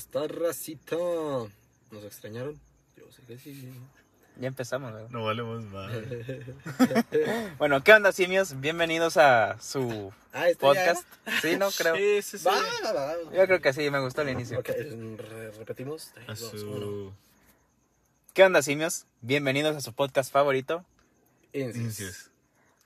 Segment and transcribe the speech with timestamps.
[0.00, 0.96] está, racita?
[0.96, 2.58] ¿Nos extrañaron?
[2.96, 3.70] Yo sé que sí.
[4.38, 5.10] Ya empezamos, ¿verdad?
[5.10, 6.40] No valemos madre.
[7.58, 8.58] Bueno, ¿qué onda, simios?
[8.60, 11.06] Bienvenidos a su Ah, ¿este ya podcast.
[11.42, 11.96] Sí, no creo.
[11.96, 12.44] Sí, sí, sí.
[12.46, 13.14] Va, va, va.
[13.36, 14.58] Yo creo que sí, me gustó el inicio.
[14.60, 16.08] Ok, re- repetimos.
[16.16, 16.62] A Tres, dos, uno.
[16.80, 17.12] su...
[18.32, 19.04] ¿Qué onda, simios?
[19.20, 20.82] Bienvenidos a su podcast favorito.
[21.52, 21.76] Incius.
[21.76, 22.30] Incius.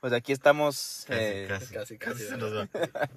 [0.01, 1.73] Pues aquí estamos, Casi, eh, casi.
[1.73, 2.27] Casi, casi.
[2.27, 2.67] se nos va.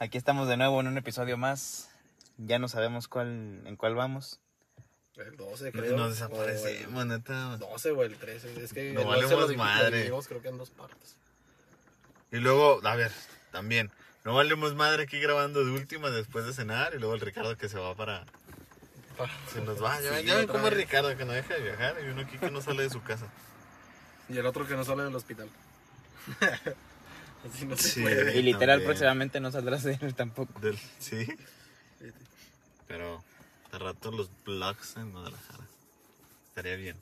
[0.00, 1.90] aquí estamos de nuevo en un episodio más.
[2.38, 4.40] Ya no sabemos cuál, en cuál vamos.
[5.16, 5.96] El 12, creo.
[5.96, 7.54] Nos o desaparecemos, neta.
[7.54, 8.64] el 12 o el 13.
[8.64, 9.96] Es que No el 12 valemos madre.
[9.98, 11.16] dividimos creo que en dos partes.
[12.32, 13.12] Y luego, a ver,
[13.52, 13.92] también.
[14.24, 16.94] No valemos madre aquí grabando de última después de cenar.
[16.94, 18.24] Y luego el Ricardo que se va para.
[19.52, 20.00] Se nos va.
[20.00, 20.74] Ya, Sí, ya ven cómo es.
[20.74, 21.94] Ricardo que no deja de viajar.
[22.04, 23.26] Y uno aquí que no sale de su casa.
[24.28, 25.48] Y el otro que no sale del hospital.
[27.48, 28.02] Así no se Sí.
[28.02, 28.36] puede.
[28.36, 28.86] Y literal, también.
[28.88, 30.58] próximamente no saldrás de él tampoco.
[30.60, 31.26] Del, sí.
[32.86, 33.22] Pero
[33.72, 35.64] de rato los vlogs en Guadalajara.
[36.48, 36.96] Estaría bien.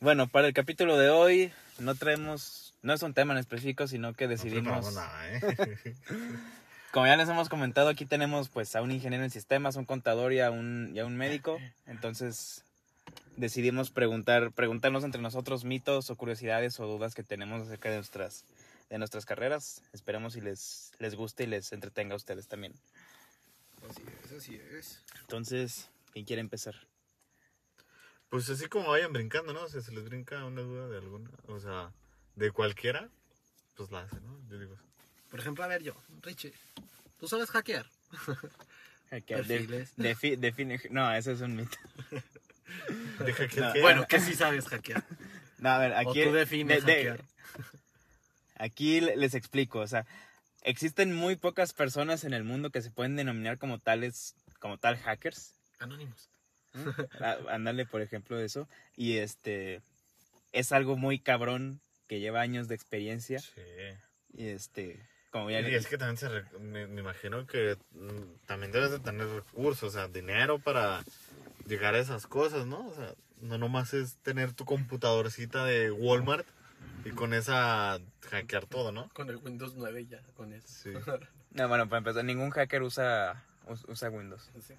[0.00, 4.14] Bueno, para el capítulo de hoy no traemos, no es un tema en específico, sino
[4.14, 5.40] que No decidimos, preparamos nada, ¿eh?
[6.92, 10.32] como ya les hemos comentado, aquí tenemos pues a un ingeniero en sistemas, un contador
[10.32, 11.58] y a un, y a un médico.
[11.86, 12.64] Entonces
[13.36, 18.44] decidimos preguntar, preguntarnos entre nosotros mitos o curiosidades o dudas que tenemos acerca de nuestras,
[18.90, 19.82] de nuestras carreras.
[19.92, 22.74] Esperemos si les, les guste y les entretenga a ustedes también.
[23.88, 25.02] Así es, así es.
[25.20, 26.74] Entonces, ¿quién quiere empezar?
[28.28, 29.62] Pues así como vayan brincando, ¿no?
[29.64, 31.92] O sea, se les brinca una duda de alguna, o sea,
[32.36, 33.08] de cualquiera,
[33.76, 34.38] pues la hacen, ¿no?
[34.48, 34.76] Yo digo,
[35.30, 36.52] Por ejemplo, a ver yo, Richie,
[37.18, 37.86] ¿tú sabes hackear?
[39.10, 41.76] Hackear, de- defi- define, no, eso es un mito.
[43.24, 43.72] deja que No.
[43.82, 45.04] Bueno, que sí sabes hackear.
[45.58, 46.24] No, a ver, o aquí...
[46.24, 47.24] tú defines de- de- hackear.
[48.56, 50.06] Aquí le- les explico, o sea,
[50.62, 54.96] existen muy pocas personas en el mundo que se pueden denominar como tales, como tal
[54.96, 55.54] hackers.
[55.78, 56.28] Anónimos.
[57.20, 58.68] Ah, Ándale, por ejemplo, eso.
[58.96, 59.82] Y este,
[60.52, 63.40] es algo muy cabrón que lleva años de experiencia.
[63.40, 63.60] Sí.
[64.34, 64.98] Y este,
[65.30, 68.90] como ya Y es que también se, re- me, me imagino que mm, también debes
[68.90, 71.02] de tener recursos, o sea, dinero para
[71.66, 72.86] llegar a esas cosas, ¿no?
[72.88, 76.46] O sea, no nomás es tener tu computadorcita de Walmart
[77.04, 77.98] y con esa
[78.30, 79.08] hackear todo, ¿no?
[79.14, 80.66] Con el Windows 9 ya, con eso.
[80.68, 80.90] Sí.
[81.54, 84.48] No, bueno, para empezar, ningún hacker usa, us- usa Windows.
[84.66, 84.74] Sí.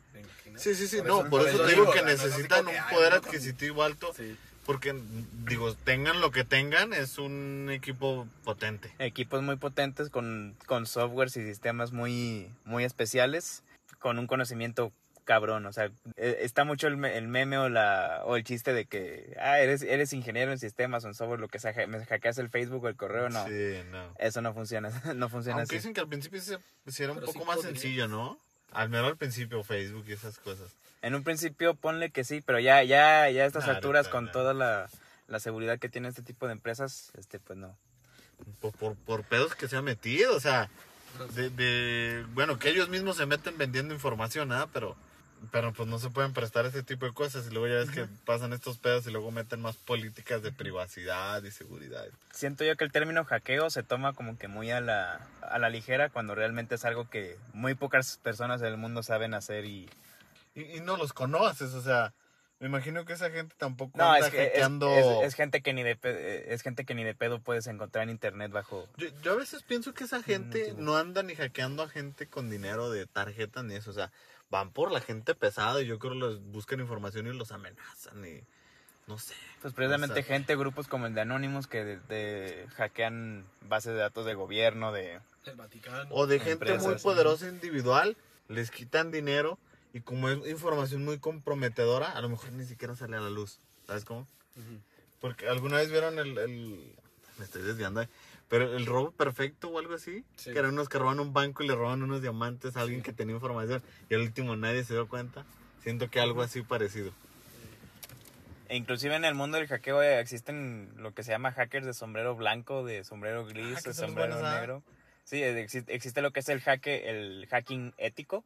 [0.57, 2.95] Sí, sí, sí, Por no, eso- por, eso, digo digo, que necesitan no, un que,
[2.95, 4.35] poder adquisitivo alto, Sí.
[4.65, 4.99] porque,
[5.45, 8.91] digo, tengan lo que tengan, es un equipo potente.
[8.97, 13.61] Equipos muy potentes con, con softwares y sistemas muy, muy especiales,
[13.99, 14.91] con un conocimiento
[15.23, 15.65] cabrón.
[15.65, 18.85] O sea, eh, está mucho el, me- el meme o, la, o el chiste de
[18.85, 22.37] que, ah, eres, eres ingeniero en sistemas o en software, lo que sea, me hackeas
[22.37, 23.47] el Facebook o el correo, no.
[23.47, 24.13] Sí, no.
[24.19, 25.79] Eso no funciona, no funciona Aunque así.
[25.79, 26.53] dicen que al principio sí
[27.03, 27.73] era un Pero poco sí más podrías.
[27.81, 28.39] sencillo, ¿no?
[28.71, 30.71] Al menos al principio Facebook y esas cosas.
[31.01, 34.25] En un principio ponle que sí, pero ya, ya, ya a estas Nah, alturas, con
[34.25, 34.31] no.
[34.31, 34.89] toda la,
[35.27, 37.77] la seguridad que tiene este tipo de empresas, este, pues no.
[38.59, 40.69] Por, por, por pedos que se ha metido, o sea,
[41.35, 44.67] de, de- bueno, que ellos mismos se meten vendiendo información, ¿ah?
[44.73, 44.95] Pero,
[45.51, 48.05] pero pues no se pueden prestar este tipo de cosas y luego ya ves que
[48.25, 52.05] pasan estos pedos y luego meten más políticas de privacidad y seguridad.
[52.31, 55.69] Siento yo que el término hackeo se toma como que muy a la, a la
[55.69, 59.89] ligera cuando realmente es algo que muy pocas personas del mundo saben hacer y...
[60.55, 62.13] Y, y no los conoces, o sea,
[62.59, 65.21] me imagino que esa gente tampoco No, anda es, hackeando...
[65.21, 68.03] es- es gente que ni de pe- es gente que ni de pedo puedes encontrar
[68.03, 68.87] en internet bajo...
[68.97, 70.81] Yo, yo a veces pienso que esa gente motivo.
[70.81, 73.89] no anda ni hackeando a gente con dinero de tarjeta ni eso.
[73.89, 74.11] O sea,
[74.53, 78.23] van por la gente pesada y yo creo que los buscan información y los amenazan
[78.23, 78.41] y
[79.07, 79.33] no sé.
[79.63, 83.93] Pues precisamente O sea- gente, grupos como el de Anonymous que de- de- hackean bases
[83.93, 85.19] de datos de gobierno, de...
[85.45, 86.07] El Vaticano.
[86.11, 88.15] O de gente muy poderosa individual,
[88.47, 89.57] les quitan dinero
[89.91, 93.57] y como es información muy comprometedora, a lo mejor ni siquiera sale a la luz.
[93.87, 94.27] ¿Sabes cómo?
[95.19, 96.37] Porque alguna vez vieron el...
[96.37, 96.95] el-
[97.39, 98.09] me estoy desviando, eh,
[98.53, 100.53] pero el robo perfecto o algo así, Sí.
[100.53, 103.05] que eran unos que roban un banco y le roban unos diamantes a alguien Sí.
[103.05, 105.43] que tenía información y al último nadie se dio cuenta.
[105.81, 107.11] Siento que algo así parecido.
[108.69, 111.95] E inclusive en el mundo del hackeo eh, existen lo que se llama hackers de
[111.95, 114.59] sombrero blanco, de sombrero gris, Ah, que de sombrero buenos, ¿ah?
[114.59, 114.83] negro.
[115.23, 118.43] Sí, eh, exi- existe lo que es el hacke, el hacking ético,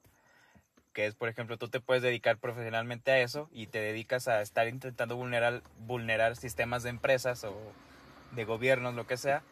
[0.94, 4.42] que es, por ejemplo, tú te puedes dedicar profesionalmente a eso y te dedicas a
[4.42, 7.54] estar intentando vulnerar, vulnerar sistemas de empresas o
[8.32, 9.44] de gobiernos, lo que sea,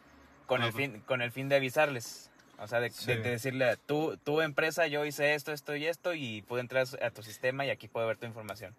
[0.45, 0.89] con, el, pues.
[0.91, 2.31] fin, con el fin de avisarles.
[2.57, 3.07] O sea, de, Sí.
[3.07, 6.85] de- de decirle, tú, tu empresa, yo hice esto, esto y esto y puedo entrar
[7.01, 8.73] a tu sistema y aquí puedo ver tu información.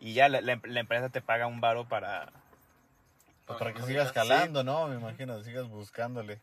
[0.00, 2.32] Y ya la, la la empresa te paga un varo para...
[3.46, 4.88] Pues para que no sigas calando, ¿no?
[4.88, 6.40] Me imagino, sigas buscándole.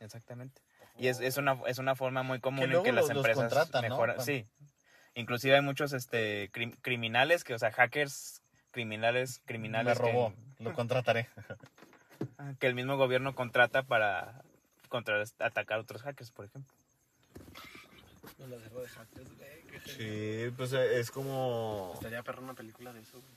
[0.00, 0.60] Exactamente.
[0.98, 3.16] Y es, es, una, es una forma muy común en luego que las los- los
[3.18, 3.88] empresas contratan, ¿no?
[3.90, 4.16] mejoran.
[4.16, 4.46] Cuando- Sí,
[5.14, 10.64] Inclusive hay muchos este crim- criminales que, o sea, hackers criminales, Me criminales robó, que,
[10.64, 11.28] lo contrataré.
[12.58, 14.42] que el mismo gobierno contrata para
[14.88, 16.72] contra atacar a otros hackers, por ejemplo.
[18.38, 19.62] No la cerró de hackers, güey.
[19.70, 20.48] qué genial.
[20.50, 21.92] Sí, pues eh, es como...
[21.94, 23.36] Estaría perro una película de eso, güey.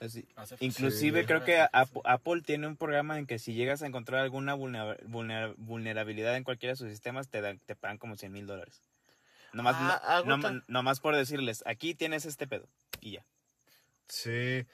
[0.00, 0.26] Así.
[0.36, 1.26] Hace Inclusive Sí.
[1.26, 4.98] creo que Ap- Apple tiene un programa en que si llegas a encontrar alguna vulnera-
[5.06, 8.82] vulnera- vulnerabilidad en cualquiera de sus sistemas, te, dan, te pagan como 100 mil dólares.
[9.54, 12.68] Nomás, Ah, no- algo no- nomás por decirles, aquí tienes este pedo.
[13.00, 13.24] Y ya.
[14.08, 14.66] Sí.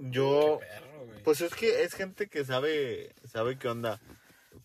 [0.00, 0.58] Yo...
[0.60, 0.88] Perro.
[1.24, 4.00] Pues es que es gente que sabe, sabe qué onda.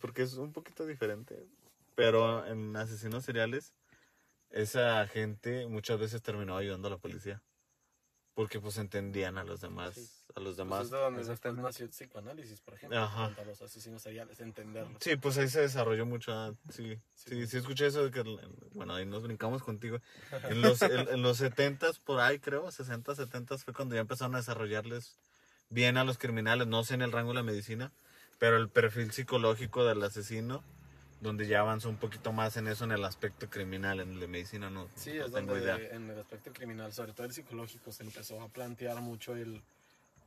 [0.00, 1.46] Porque es un poquito diferente.
[1.94, 3.74] Pero en asesinos seriales,
[4.50, 7.42] esa gente muchas veces terminó ayudando a la policía.
[8.34, 9.94] Porque pues entendían a los demás.
[9.94, 10.08] Sí.
[10.34, 10.84] A los Pues demás.
[10.86, 12.98] es de donde después nació el psicoanálisis, por ejemplo.
[12.98, 13.30] Ajá.
[13.46, 14.98] Los asesinos seriales, entenderlo.
[15.00, 16.32] Sí, pues ahí se desarrolló mucho.
[16.32, 17.30] ah, Sí, Sí.
[17.30, 18.22] sí, sí, escuché eso de que,
[18.72, 19.98] bueno, ahí nos brincamos contigo.
[20.50, 24.34] En los, en, en los 70s, por ahí creo, 60, 70 fue cuando ya empezaron
[24.34, 25.16] a desarrollarles
[25.70, 27.92] bien a los criminales, no sé en el rango de la medicina,
[28.40, 30.64] pero el perfil psicológico del asesino,
[31.24, 34.28] donde ya avanzó un poquito más en eso, en el aspecto criminal, en el de
[34.28, 35.72] medicina no, Sí, no es tengo idea.
[35.72, 39.62] donde en el aspecto criminal, sobre todo el psicológico, se empezó a plantear mucho el,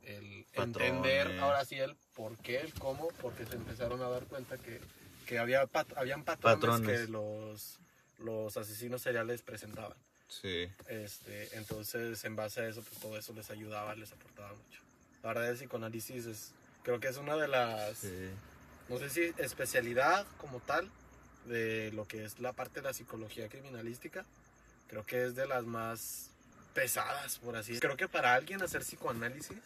[0.02, 0.76] el Patrones.
[0.88, 4.80] entender ahora sí el por qué, el cómo, porque se empezaron a dar cuenta que,
[5.24, 7.00] que había pat- habían patrones, Patrones.
[7.06, 7.78] que los,
[8.18, 9.96] los asesinos seriales presentaban.
[10.26, 14.82] Sí, Este, entonces, en base a eso, pues todo eso les ayudaba, les aportaba mucho.
[15.22, 16.52] La verdad, el psicoanálisis es,
[16.82, 18.28] creo que es una de las, sí.
[18.88, 20.90] No sé si especialidad como tal
[21.46, 24.24] de lo que es la parte de la psicología criminalística.
[24.88, 26.30] Creo que es de las más
[26.74, 27.94] pesadas, por así decirlo.
[27.94, 29.58] Creo que para alguien hacer psicoanálisis,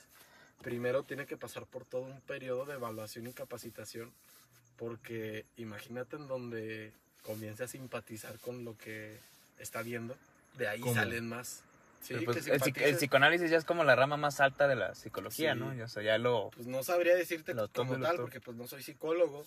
[0.62, 4.12] primero tiene que pasar por todo un periodo de evaluación y capacitación,
[4.76, 6.92] porque imagínate en donde
[7.22, 9.16] comience a simpatizar con lo que
[9.58, 10.16] está viendo,
[10.56, 10.94] de ahí ¿Cómo?
[10.94, 11.62] salen más.
[12.02, 12.50] Sí, pues, que
[12.84, 15.60] el, el psicoanálisis ya es como la rama más alta de la psicología, Sí.
[15.60, 15.72] ¿no?
[15.74, 16.50] Ya, o sea, ya lo...
[16.50, 19.46] Pues no sabría decirte Lo como lo tal, porque pues no soy psicólogo,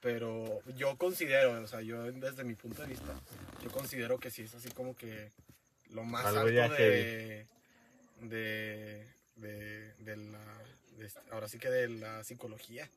[0.00, 3.12] pero yo considero, o sea, yo desde mi punto de vista,
[3.62, 5.30] yo considero que sí es así como que
[5.90, 7.46] lo más Algo alto de,
[8.20, 9.06] de,
[9.36, 10.38] de, de la,
[10.96, 12.88] de ahora sí que de la psicología,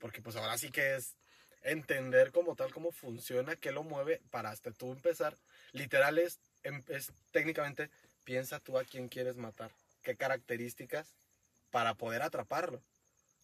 [0.00, 1.14] porque pues ahora sí que es
[1.62, 5.36] entender como tal cómo funciona, qué lo mueve para hasta tú empezar,
[5.72, 7.90] literal es, em- es técnicamente,
[8.28, 9.70] piensa tú a quién quieres matar,
[10.02, 11.16] qué características
[11.70, 12.82] para poder atraparlo.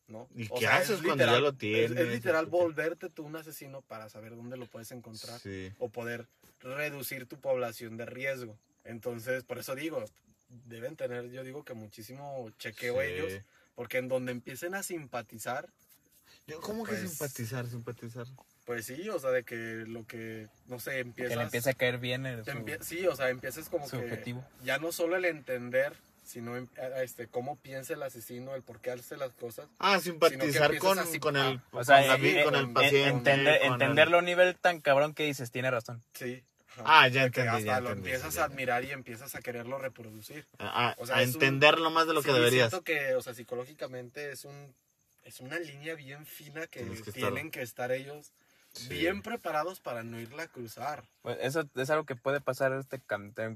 [0.09, 0.29] ¿no?
[0.35, 1.91] ¿Y O qué sea, es haces cuando ya literal- lo es- tienes?
[1.99, 5.73] Es, literal volverte tú un asesino para saber dónde lo puedes encontrar Sí.
[5.79, 6.27] o poder
[6.61, 8.59] reducir tu población de riesgo.
[8.85, 10.05] Entonces, por eso digo,
[10.67, 13.07] deben tener, yo digo que muchísimo chequeo Sí.
[13.07, 13.43] ellos,
[13.75, 15.71] porque en donde empiecen a simpatizar,
[16.47, 18.27] Yo, ¿Cómo que Pues- simpatizar, simpatizar?
[18.65, 19.57] Pues sí, o sea, de que
[19.87, 21.31] lo que, no sé, empiezas...
[21.33, 24.05] Que le empiece a caer bien el, su- sí, o sea, empiezas como su que
[24.05, 24.45] objetivo.
[24.65, 25.93] ya no solo el entender,
[26.25, 26.69] sino em-
[27.03, 29.67] este, cómo piensa el asesino, el por qué hace las cosas.
[29.79, 33.09] Ah, simpatizar con, así- con el, O sea, con, la- eh, con el eh, paciente.
[33.09, 36.03] entender, con el- entenderlo a un nivel tan cabrón que dices, tiene razón.
[36.15, 36.43] Sí.
[36.85, 38.43] Ah, ya que entendí, hasta ya lo entendí, empiezas ya.
[38.43, 40.45] a admirar y empiezas a quererlo reproducir.
[40.59, 42.71] A, a- O sea, a es un- entenderlo más de lo que Sí, deberías.
[42.71, 44.75] Siento que, o sea, psicológicamente es un
[45.25, 48.33] es una línea bien fina que, que tienen que estar ellos
[48.75, 48.89] Sí.
[48.89, 51.05] bien preparados para no irla a cruzar.
[51.23, 53.01] Pues eso es algo que puede pasar este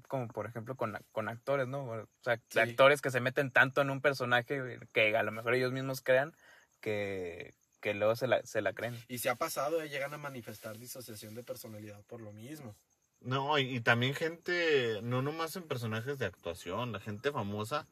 [0.06, 1.84] como por ejemplo con, con actores, ¿no?
[1.84, 2.58] O sea, Sí.
[2.60, 6.34] actores que se meten tanto en un personaje que a lo mejor ellos mismos crean
[6.80, 8.96] que, que luego se la, se la creen.
[9.08, 12.76] Y se ha pasado, eh, llegan a manifestar disociación de personalidad por lo mismo.
[13.20, 17.86] No, y, y también gente, no nomás en personajes de actuación, la gente famosa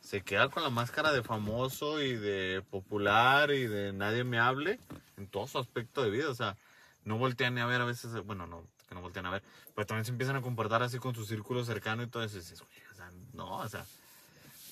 [0.00, 4.78] se queda con la máscara de famoso y de popular y de nadie me hable
[5.16, 6.28] en todo su aspecto de vida.
[6.30, 6.56] O sea,
[7.04, 9.42] no voltean ni a ver a veces, bueno, no, que no voltean a ver,
[9.74, 12.36] pero también se empiezan a comportar así con su círculo cercano y todo eso.
[12.36, 13.86] Y dices, "Oye, o sea, no, o sea,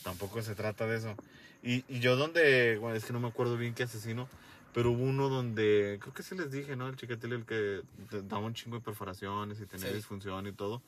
[0.03, 1.15] tampoco se trata de eso.
[1.63, 4.29] Y, y yo donde, bueno, es que no me acuerdo bien qué asesino,
[4.73, 6.89] pero hubo uno donde, creo que sí les dije, ¿no?
[6.89, 7.83] El chiquetil, el que
[8.25, 9.95] daba un chingo de perforaciones y tenía Sí.
[9.95, 10.83] disfunción y todo.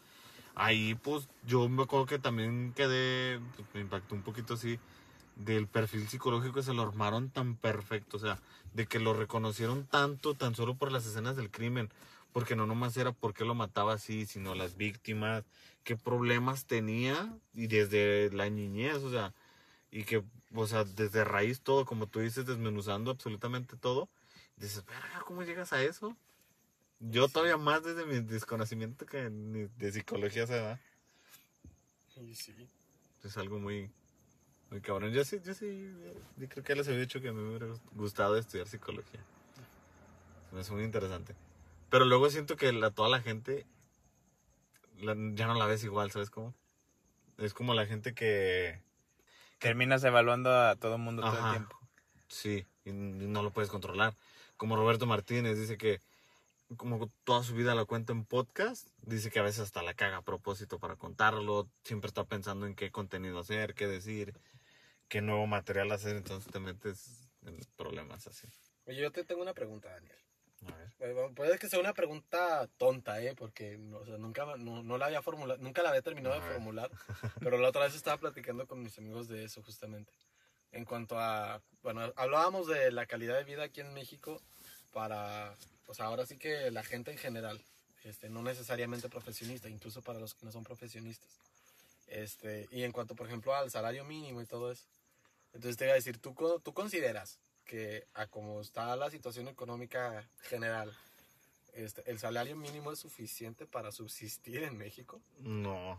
[0.54, 4.78] Ahí, pues, yo me acuerdo que también quedé, pues, me impactó un poquito así,
[5.37, 8.38] del perfil psicológico que se lo armaron tan perfecto, o sea,
[8.75, 11.88] de que lo reconocieron tanto, tan solo por las escenas del crimen,
[12.33, 15.45] porque no nomás era por qué lo mataba así, sino las víctimas,
[15.83, 19.33] qué problemas tenía, y desde la niñez, o sea,
[19.90, 20.23] y que,
[20.54, 24.09] o sea, desde raíz todo, como tú dices, desmenuzando absolutamente todo,
[24.57, 24.85] dices,
[25.26, 26.16] ¿cómo llegas a eso?
[27.00, 30.78] Yo todavía más desde mi desconocimiento que ni de psicología se da.
[32.16, 32.54] Y sí.
[33.25, 33.90] Es algo muy,
[34.71, 35.11] muy cabrón.
[35.12, 35.90] Yo sí, yo sí,
[36.37, 39.21] yo creo que les había dicho que me hubiera gustado estudiar psicología.
[40.49, 41.35] Se me hace muy interesante.
[41.88, 43.66] Pero luego siento que la, toda la gente
[44.99, 46.54] la- ya no la ves igual, ¿sabes cómo?
[47.38, 48.83] Es como la gente que...
[49.59, 51.78] Terminas evaluando a todo el mundo todo el tiempo.
[52.28, 54.14] Sí, y no lo puedes controlar.
[54.57, 56.00] Como Roberto Martínez dice que
[56.76, 60.18] como toda su vida la cuenta en podcast, dice que a veces hasta la caga
[60.18, 64.34] a propósito para contarlo, siempre está pensando en qué contenido hacer, qué decir,
[65.08, 68.46] qué nuevo material hacer, entonces te metes en problemas así.
[68.86, 70.16] Oye, yo te tengo una pregunta, Daniel.
[70.66, 70.92] A ver.
[71.00, 73.34] Eh, Puede que sea una pregunta tonta, ¿eh?
[73.34, 76.42] Porque no, o sea, nunca, no, no la había formulado, nunca la había terminado de
[76.42, 76.90] formular.
[77.40, 80.12] Pero la otra vez estaba platicando con mis amigos de eso, justamente.
[80.72, 84.40] En cuanto a, bueno, hablábamos de la calidad de vida aquí en México
[84.92, 85.56] para,
[85.94, 87.61] sea, ahora sí que la gente en general,
[88.04, 91.30] este, no necesariamente profesionista, incluso para los que no son profesionistas.
[92.06, 94.85] Este, y en cuanto, por ejemplo, al salario mínimo y todo eso.
[95.52, 100.28] Entonces te iba a decir, ¿tú, tú consideras que a como está la situación económica
[100.42, 100.92] general,
[101.75, 105.20] este, el salario mínimo es suficiente para subsistir en México?
[105.38, 105.99] No.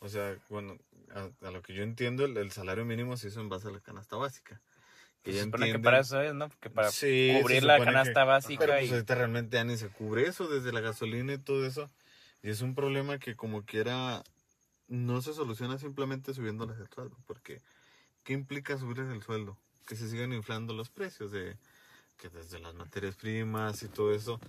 [0.00, 0.78] O sea, bueno,
[1.14, 3.70] a, a lo que yo entiendo, el, el salario mínimo se hizo en base a
[3.70, 4.60] la canasta básica.
[5.22, 6.48] Que Se supone que para eso es, ¿no?
[6.48, 8.92] Porque para Sí, cubrir la canasta que- básica Pero pues y...
[8.92, 11.90] ahorita realmente ya ni se cubre eso, desde la gasolina y todo eso.
[12.42, 14.24] Y es un problema que como quiera
[14.88, 17.16] no se soluciona simplemente subiéndoles el sueldo.
[17.26, 17.62] Porque,
[18.24, 19.56] ¿qué implica subirles el sueldo?
[19.86, 21.56] Que se sigan inflando los precios de
[22.16, 24.40] que desde las materias primas y todo eso.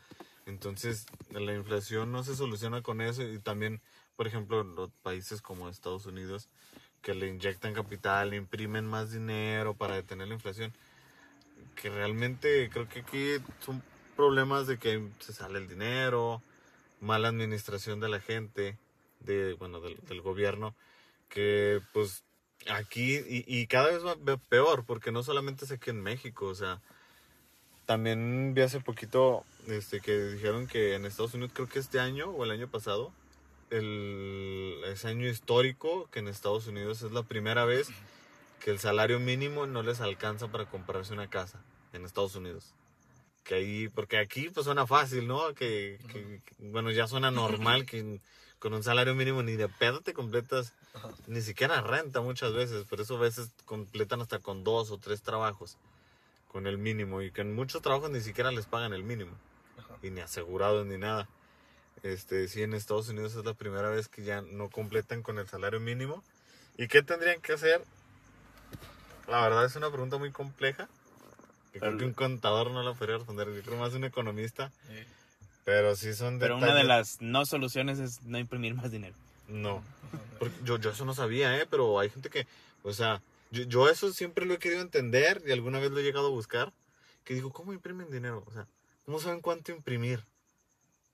[0.48, 3.22] Entonces, la inflación no se soluciona con eso.
[3.24, 3.80] Y también,
[4.16, 6.50] por ejemplo, en los países como Estados Unidos,
[7.04, 10.74] que le inyectan capital, le imprimen más dinero para detener la inflación
[11.76, 13.84] que realmente creo que aquí son
[14.16, 16.42] problemas de que se sale el dinero,
[17.02, 18.78] mala administración de la gente,
[19.20, 20.76] de bueno, del, gobierno,
[21.30, 22.24] que pues
[22.70, 26.46] aquí y, y cada vez va va peor, porque no solamente es aquí en México,
[26.46, 26.82] o sea,
[27.86, 32.30] también vi hace poquito este que dijeron que en Estados Unidos creo que este año
[32.30, 33.12] o el año pasado
[33.78, 37.90] el es año histórico que en Estados Unidos es la primera vez
[38.60, 42.74] que el salario mínimo no les alcanza para comprarse una casa en Estados Unidos.
[43.44, 45.54] Que ahí, porque aquí pues suena fácil, ¿no?
[45.54, 48.22] Que, que- que, bueno, ya suena normal que
[48.60, 50.74] con un salario mínimo ni de pedo te completas
[51.28, 55.22] ni siquiera renta muchas veces, por eso a veces completan hasta con dos o tres
[55.22, 55.78] trabajos
[56.48, 59.32] con el mínimo y que en muchos trabajos ni siquiera les pagan el mínimo
[59.78, 59.98] Ajá.
[60.02, 61.28] y ni asegurados ni nada.
[62.04, 65.48] Este, sí, en Estados Unidos es la primera vez que ya no completan con el
[65.48, 66.22] salario mínimo.
[66.78, 67.82] ¿Y qué tendrían que hacer?
[69.28, 70.90] La verdad es una pregunta muy compleja.
[71.72, 73.48] Que creo que un contador no la podría responder.
[73.54, 74.72] Yo creo más un economista.
[75.64, 79.16] Pero sí son Pero una de las no soluciones es no imprimir más dinero.
[79.48, 79.82] No.
[80.40, 81.66] Porque yo, yo eso no sabía, ¿eh?
[81.70, 82.46] Pero hay gente que,
[82.84, 86.04] o sea, yo, yo eso siempre lo he querido entender y alguna vez lo he
[86.04, 86.74] llegado a buscar.
[87.24, 88.44] Que digo, ¿cómo imprimen dinero?
[88.46, 88.68] O sea,
[89.06, 90.22] ¿cómo saben cuánto imprimir?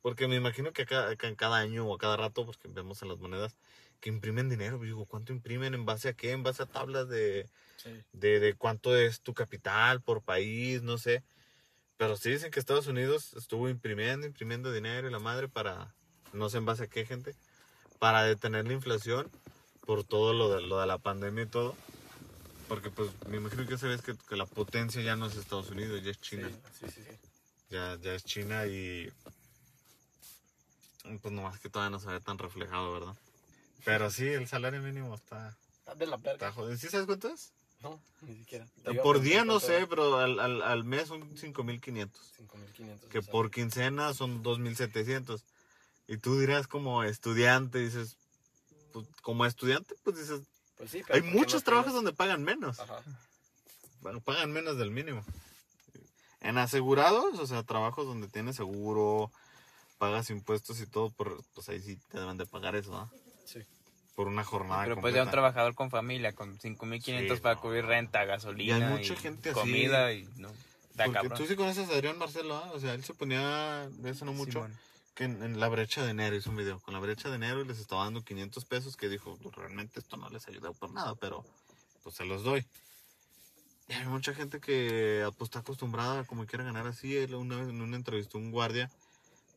[0.02, 0.86] Porque me imagino que
[1.22, 3.58] en cada año o a cada rato, porque vemos en las monedas,
[4.00, 4.80] que imprimen dinero.
[4.80, 5.74] Digo, ¿cuánto imprimen?
[5.74, 6.32] ¿En base a qué?
[6.32, 7.90] ¿En base a tablas de, sí.
[8.14, 10.82] de, de cuánto es tu capital por país?
[10.82, 11.24] No sé.
[11.98, 15.94] Pero sí dicen que Estados Unidos estuvo imprimiendo, imprimiendo dinero y la madre para,
[16.32, 17.36] no sé en base a qué gente,
[18.00, 19.30] para detener la inflación
[19.86, 21.76] por todo lo de, lo de la pandemia y todo.
[22.70, 26.02] Porque pues me imagino que sabes que, que la potencia ya no es Estados Unidos,
[26.02, 26.50] ya es China.
[26.80, 27.02] Sí, sí.
[27.70, 29.12] Ya, ya es China y
[31.18, 33.16] pues nomás que todavía no se ve tan reflejado, ¿verdad?
[33.86, 36.52] Pero sí, el salario mínimo está, Está de la está verga.
[36.52, 36.78] jodido.
[36.78, 37.52] ¿Sí sabes cuánto es?
[37.82, 38.68] No, ni siquiera.
[38.86, 42.10] A Por día preguntar no sé, pero al, al, al mes son 5.500.
[42.38, 43.00] 5.500.
[43.10, 45.42] Que o sea, por quincena son 2.700.
[46.10, 48.18] Y tú dirás como estudiante, dices,
[48.92, 50.42] pues, como estudiante, pues dices,
[50.78, 52.04] Pues sí, pero hay ¿por qué muchos trabajos tienes?
[52.04, 52.80] donde pagan menos.
[52.82, 53.02] Ajá.
[54.02, 55.24] Bueno, pagan menos del mínimo.
[56.42, 59.32] En asegurados, o sea, trabajos donde tienes seguro,
[60.00, 63.12] pagas impuestos y todo, por, pues ahí sí te deben de pagar eso, ¿no?
[63.46, 63.60] Sí.
[64.16, 67.62] Por una jornada Pero pues ya un trabajador con familia, con 5.500 Sí, para no.
[67.62, 69.60] cubrir renta, gasolina, Y hay mucha gente así.
[69.60, 70.50] comida y no.
[70.50, 71.38] Está Porque cabrón.
[71.38, 72.72] tú sí conoces a Adrián Marcelo, ¿ah?
[72.74, 74.78] O sea, él se ponía, de eso no mucho, Simón.
[75.16, 77.62] que en, en la brecha de enero hizo un video con la brecha de enero
[77.62, 80.92] y les estaba dando 500 pesos que dijo, "Pues, realmente esto no les ayuda por
[80.92, 81.46] nada, pero
[82.04, 82.66] pues se los doy.
[83.90, 87.16] Y hay mucha gente que pues, está acostumbrada como quiera ganar así.
[87.18, 88.90] Él una vez en una entrevista un guardia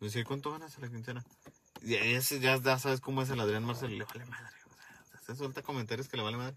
[0.02, 1.24] me dice, ¿cuánto ganas a la quincena?
[1.80, 1.90] Y
[2.20, 4.56] ya, ya sabes cómo es el Adrián Marcelo, le vale madre.
[4.66, 6.56] O sea, se suelta comentarios que le vale madre.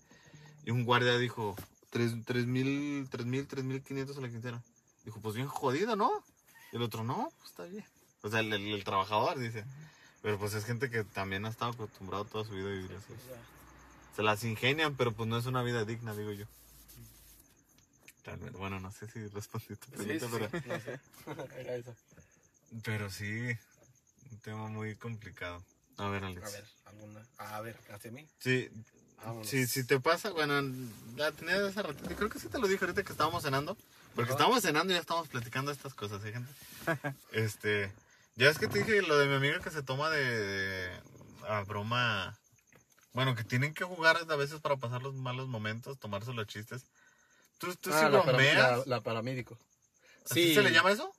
[0.66, 1.56] Y un guardia dijo,
[1.92, 4.64] tres, tres mil, tres mil, tres mil quinientos a la quincena.
[5.04, 6.24] Dijo, pues bien jodido, ¿no?
[6.72, 7.86] Y el otro, no, pues está bien.
[8.24, 9.64] O sea, el, el- el trabajador dice.
[10.24, 13.14] Pero pues es gente que también ha estado acostumbrado toda su vida a vivir así.
[14.16, 16.46] Se las ingenian, pero pues no es una vida digna, digo yo.
[18.24, 21.00] Realmente, Bueno, no sé si respondí tu pregunta, sí, pero, no sé.
[21.62, 21.96] Era eso.
[22.84, 23.58] Pero sí,
[24.32, 25.64] un tema muy complicado.
[25.98, 26.46] A ver, Alex.
[26.48, 27.26] A ver, alguna.
[27.38, 28.28] A ver, hacia mí.
[28.40, 28.70] Sí,
[29.44, 30.62] si, si te pasa, bueno,
[31.16, 32.16] la tenía de hace ratito.
[32.16, 33.78] Creo que sí te lo dije ahorita que estábamos cenando.
[34.14, 36.52] Porque estábamos cenando y ya estábamos platicando estas cosas, ¿sí, gente?
[37.34, 37.92] este,
[38.36, 41.02] ya es que te dije lo de mi amiga que se toma de, de-
[41.50, 42.38] a broma.
[43.14, 46.84] Bueno, que tienen que jugar a veces para pasar los malos momentos, tomarse los chistes.
[47.58, 48.78] ¿Tú, tú sí Ah, la, para- bromeas?
[48.80, 49.58] la, la paramédico.
[50.30, 51.14] ¿Así se le llama eso?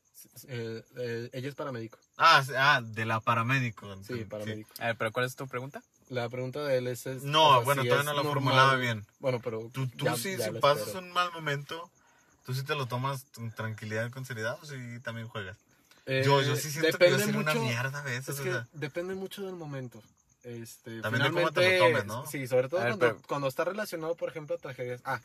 [0.48, 1.98] Eh, eh, ella es paramédico.
[2.16, 3.94] Ah, sí, ah, de la paramédico.
[4.04, 4.70] Sí, paramédico.
[4.78, 5.82] A ver, pero ¿cuál es tu pregunta?
[6.08, 7.06] La pregunta de él es...
[7.06, 9.04] es- No, o sea, bueno, si todavía no la normal- formulaba bien.
[9.18, 9.70] Bueno, pero...
[9.72, 11.04] Tú, tú ya- sí, ya si pasas espero.
[11.06, 11.90] un mal momento,
[12.44, 15.56] ¿tú sí te lo tomas con tranquilidad y con seriedad o sí también juegas?
[16.06, 18.28] Eh, yo, yo sí siento que yo depende soy una mucho- mierda a veces.
[18.28, 18.68] Es o que sea.
[18.72, 20.00] depende mucho del momento.
[20.44, 22.26] Este, También de cómo te lo finalmente, tomes, ¿no?
[22.30, 25.00] Sí, sobre todo ver, cuando, pero- cuando está relacionado, por ejemplo, a tragedias.
[25.04, 25.20] Ah,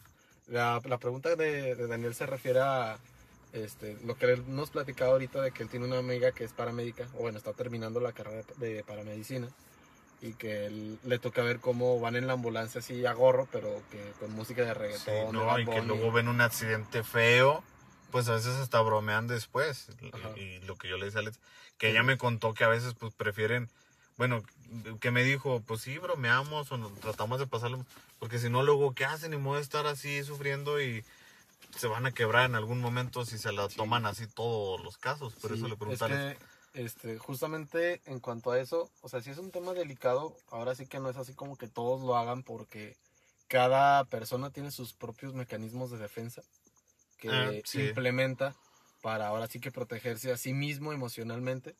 [0.47, 2.97] la, la pregunta de, de Daniel se refiere a
[3.53, 6.53] este, lo que él nos platicaba ahorita de que él tiene una amiga que es
[6.53, 9.49] paramédica, o bueno, está terminando la carrera de paramedicina,
[10.21, 13.81] y que él, le toca ver cómo van en la ambulancia así a gorro, pero
[13.89, 15.27] que con música de reggaetón.
[15.27, 17.63] de no, y que luego ven un accidente feo,
[18.11, 19.87] pues a veces hasta bromean después.
[20.35, 21.39] Y, y lo que yo le decía a Alex,
[21.77, 23.69] que ella me contó que a veces pues prefieren,
[24.17, 24.43] bueno,
[24.99, 27.83] que me dijo, pues sí, bromeamos o no- tratamos de pasarlo,
[28.19, 29.33] porque si no luego, ¿qué hacen?
[29.33, 31.03] Y voy a estar así sufriendo y
[31.75, 35.33] se van a quebrar en algún momento si se la toman así todos los casos.
[35.35, 36.37] Por eso le es que,
[36.73, 40.85] este, justamente en cuanto a eso, o sea, si es un tema delicado, ahora sí
[40.85, 42.95] que no es así como que todos lo hagan porque
[43.47, 46.41] cada persona tiene sus propios mecanismos de defensa
[47.21, 47.81] que sí.
[47.81, 48.55] implementa
[49.01, 51.75] para ahora sí que protegerse a sí mismo emocionalmente.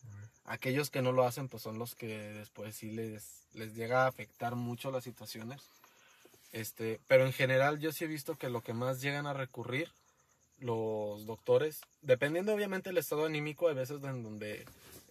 [0.46, 4.08] Aquellos que no lo hacen, pues son los que después sí les, les llega a
[4.08, 5.62] afectar mucho las situaciones.
[6.52, 9.90] Este, pero en general yo sí he visto que lo que más llegan a recurrir
[10.60, 14.66] los doctores, dependiendo obviamente del estado anímico, hay veces en donde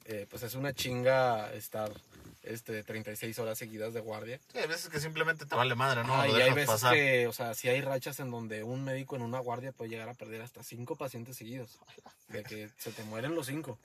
[0.04, 1.90] eh, pues es una chinga estar
[2.42, 4.40] este 36 horas seguidas de guardia.
[4.52, 6.14] Sí, hay veces que simplemente te vale madre, ¿no?
[6.14, 6.94] Ah, Lo y hay veces pasar.
[6.94, 10.08] que, o sea, si hay rachas en donde un médico en una guardia puede llegar
[10.08, 11.78] a perder hasta cinco pacientes seguidos,
[12.28, 13.78] de que se te mueren los cinco.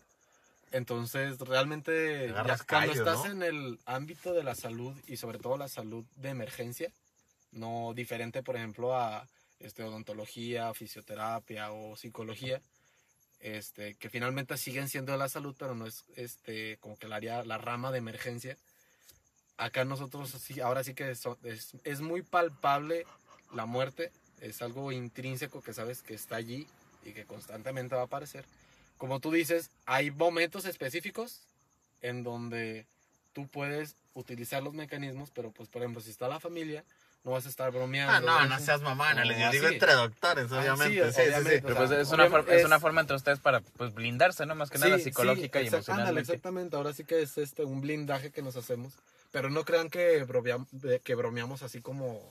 [0.72, 3.32] Entonces, realmente, ya cuando callo, estás ¿no?
[3.32, 6.91] en el ámbito de la salud y sobre todo la salud de emergencia,
[7.56, 9.28] no diferente, por ejemplo, a
[9.60, 12.62] este, odontología, fisioterapia o psicología,
[13.39, 17.13] este, que finalmente siguen siendo de la salud, pero no es este, como que el
[17.13, 18.58] área, la rama de emergencia.
[19.58, 23.06] Acá nosotros, sí, ahora sí que so- es, es muy palpable
[23.54, 26.68] la muerte, es algo intrínseco que sabes que está allí
[27.06, 28.46] y que constantemente va a aparecer.
[28.98, 31.41] Como tú dices, hay momentos específicos
[32.02, 32.86] en donde
[33.34, 36.84] tú puedes utilizar los mecanismos, pero pues por ejemplo, si está la familia,
[37.26, 38.14] no vas a estar bromeando.
[38.14, 39.26] Ah, no, no seas mamana.
[39.26, 41.12] No, yo digo entre doctores, Ah, obviamente.
[41.12, 41.60] sí, Sí.
[41.64, 44.54] Pero pues es, una for- obviamente es una forma entre ustedes para pues blindarse, ¿no?
[44.56, 47.82] Más que nada psicológica sí, y exact- ándale, exactamente, ahora sí que es este un
[47.82, 48.94] blindaje que nos hacemos,
[49.32, 50.24] pero no crean que,
[50.72, 52.22] de- que bromeamos así como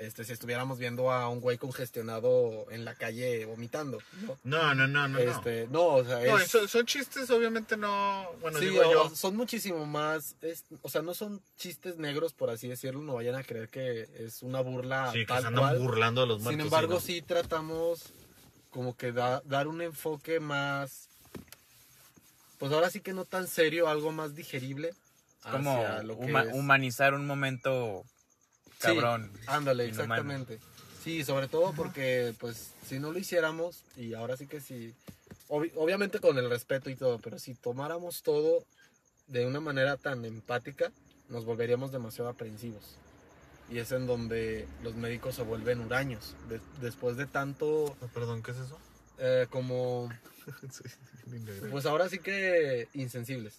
[0.00, 4.38] este si estuviéramos viendo a un güey congestionado en la calle vomitando, ¿no?
[4.44, 5.08] No, no, no, no.
[5.08, 5.18] no.
[5.18, 8.26] Este, no, o sea, No, es- son, son chistes, obviamente no.
[8.40, 9.10] Bueno, sí, digo yo.
[9.14, 13.34] son muchísimo más, es- o sea, no son chistes negros, por así decirlo, no vayan
[13.34, 15.78] a creer que es una burla Sí, que se andan cual.
[15.78, 16.52] burlando de los muertos.
[16.52, 17.00] Sin embargo, ¿no?
[17.00, 18.04] sí tratamos
[18.70, 21.08] como que da- dar un enfoque más,
[22.58, 24.92] pues ahora sí que no tan serio, algo más digerible.
[25.50, 28.04] Como hacia lo que huma- es- humanizar un momento
[28.80, 29.30] Sí, cabrón.
[29.46, 30.04] ándale, inhumano.
[30.14, 30.58] exactamente.
[31.04, 34.94] Sí, sobre todo porque, pues, si no lo hiciéramos, y ahora sí que sí,
[35.48, 38.64] obvi- obviamente con el respeto y todo, pero si tomáramos todo
[39.26, 40.92] de una manera tan empática,
[41.28, 42.96] nos volveríamos demasiado aprensivos.
[43.70, 46.34] Y es en donde los médicos se vuelven huraños.
[46.48, 48.78] De- después de tanto, Ah, Perdón, ¿qué es eso?
[49.18, 50.08] eh, como,
[50.72, 51.38] Sí,
[51.70, 53.58] pues ahora sí que insensibles.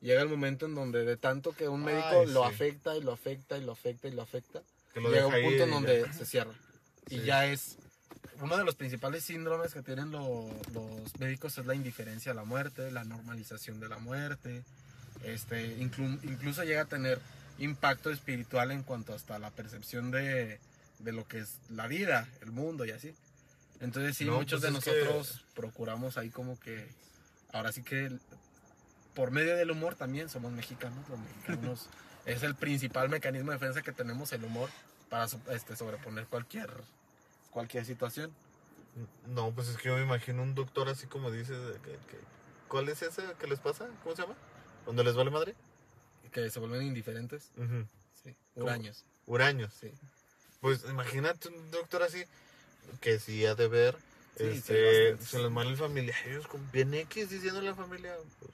[0.00, 2.54] Llega el momento en donde de tanto que un médico Ay, lo sí.
[2.54, 5.64] afecta y lo afecta y lo afecta y lo afecta, que lo llega un punto
[5.64, 6.12] en donde ya.
[6.12, 6.52] se cierra.
[7.08, 7.76] Y ya es
[8.40, 12.44] uno de los principales síndromes que tienen lo- los médicos es la indiferencia a la
[12.44, 14.62] muerte, la normalización de la muerte.
[15.24, 17.18] Este, inclu- incluso llega a tener
[17.58, 20.60] impacto espiritual en cuanto hasta la percepción de,
[20.98, 23.14] de lo que es la vida, el mundo y así.
[23.80, 26.86] Entonces sí, No, muchos pues de que- nosotros procuramos ahí como que,
[27.52, 28.10] ahora sí que
[29.16, 31.88] por medio del humor también somos mexicanos, los mexicanos
[32.26, 34.70] es el principal mecanismo de defensa que tenemos el humor
[35.10, 36.70] para este, sobreponer cualquier
[37.50, 38.30] cualquier situación.
[39.26, 41.56] No, pues es que yo me imagino un doctor así como dices.
[41.82, 42.36] que- que-
[42.68, 43.86] ¿Cuál es ese que les pasa?
[44.02, 44.34] ¿Cómo se llama?
[44.84, 45.54] ¿Donde les vale madre?
[46.32, 47.50] Que se vuelven indiferentes.
[47.56, 47.86] Ujú.
[48.22, 48.34] Sí.
[48.54, 48.66] ¿Cómo?
[48.66, 49.04] Huraños.
[49.26, 49.72] Huraños.
[49.80, 49.90] Sí.
[50.60, 52.24] Pues imagínate un doctor así
[53.00, 53.96] que sí ha de ver.
[54.36, 55.24] Sí, sí, este, bastante.
[55.26, 56.14] se les manda el familia.
[56.26, 58.14] Ellos con bien X diciendo a la familia.
[58.40, 58.50] Pues,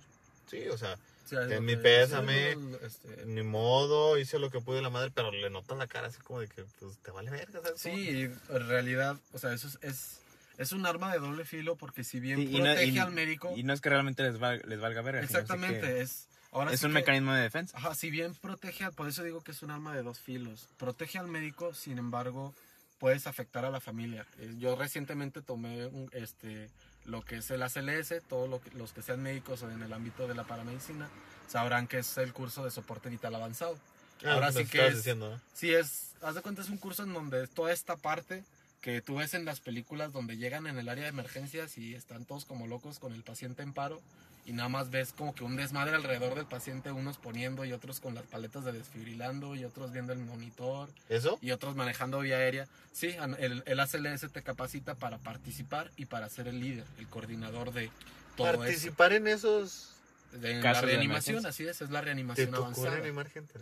[0.52, 2.56] sí, o sea, Sí, mi pésame.
[2.82, 6.20] este, Ni modo, hice lo que pude la madre, pero le notas la cara así
[6.20, 7.80] como de que, pues, te vale verga, ¿sabes?
[7.80, 10.18] Sí, y en realidad, o sea, eso es, es,
[10.58, 13.12] es un arma de doble filo porque si bien Sí, y no- protege y- al
[13.12, 15.22] médico, Y no es que realmente les, val- les valga verga.
[15.22, 17.78] exactamente, que es, ahora Es sí un que- mecanismo de defensa.
[17.78, 20.68] Ajá, si bien protege, al- por eso digo que es un arma de dos filos.
[20.76, 22.54] Protege al médico, sin embargo,
[22.98, 24.26] puedes afectar a la familia.
[24.38, 26.68] Eh, Yo recientemente tomé un, este,
[27.04, 30.34] lo que es el ACLS, todos lo los que sean médicos en el ámbito de
[30.34, 31.08] la paramedicina
[31.48, 33.78] sabrán que es el curso de soporte vital avanzado.
[34.24, 35.40] Ah, ahora sí que es- diciendo, ¿no?
[35.52, 38.44] Sí, es, haz de cuenta, es un curso en donde toda esta parte
[38.80, 42.24] que tú ves en las películas donde llegan en el área de emergencias y están
[42.24, 44.00] todos como locos con el paciente en paro
[44.44, 48.00] y nada más ves como que un desmadre alrededor del paciente, unos poniendo y otros
[48.00, 51.38] con las paletas de desfibrilando y otros viendo el monitor ¿Eso?
[51.40, 52.66] y otros manejando vía aérea.
[52.92, 57.72] Sí, el, el ACLS te capacita para participar y para ser el líder, el coordinador
[57.72, 57.90] de
[58.36, 58.58] todo eso.
[58.58, 59.88] Participar en esos...
[60.32, 62.90] De la de reanimación, así es, es la ¿Te reanimación tocó avanzada.
[62.96, 63.52] reanimar gente?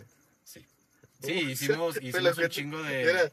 [0.45, 0.65] Sí.
[1.23, 3.31] Sí, hicimos, hicimos un chingo de...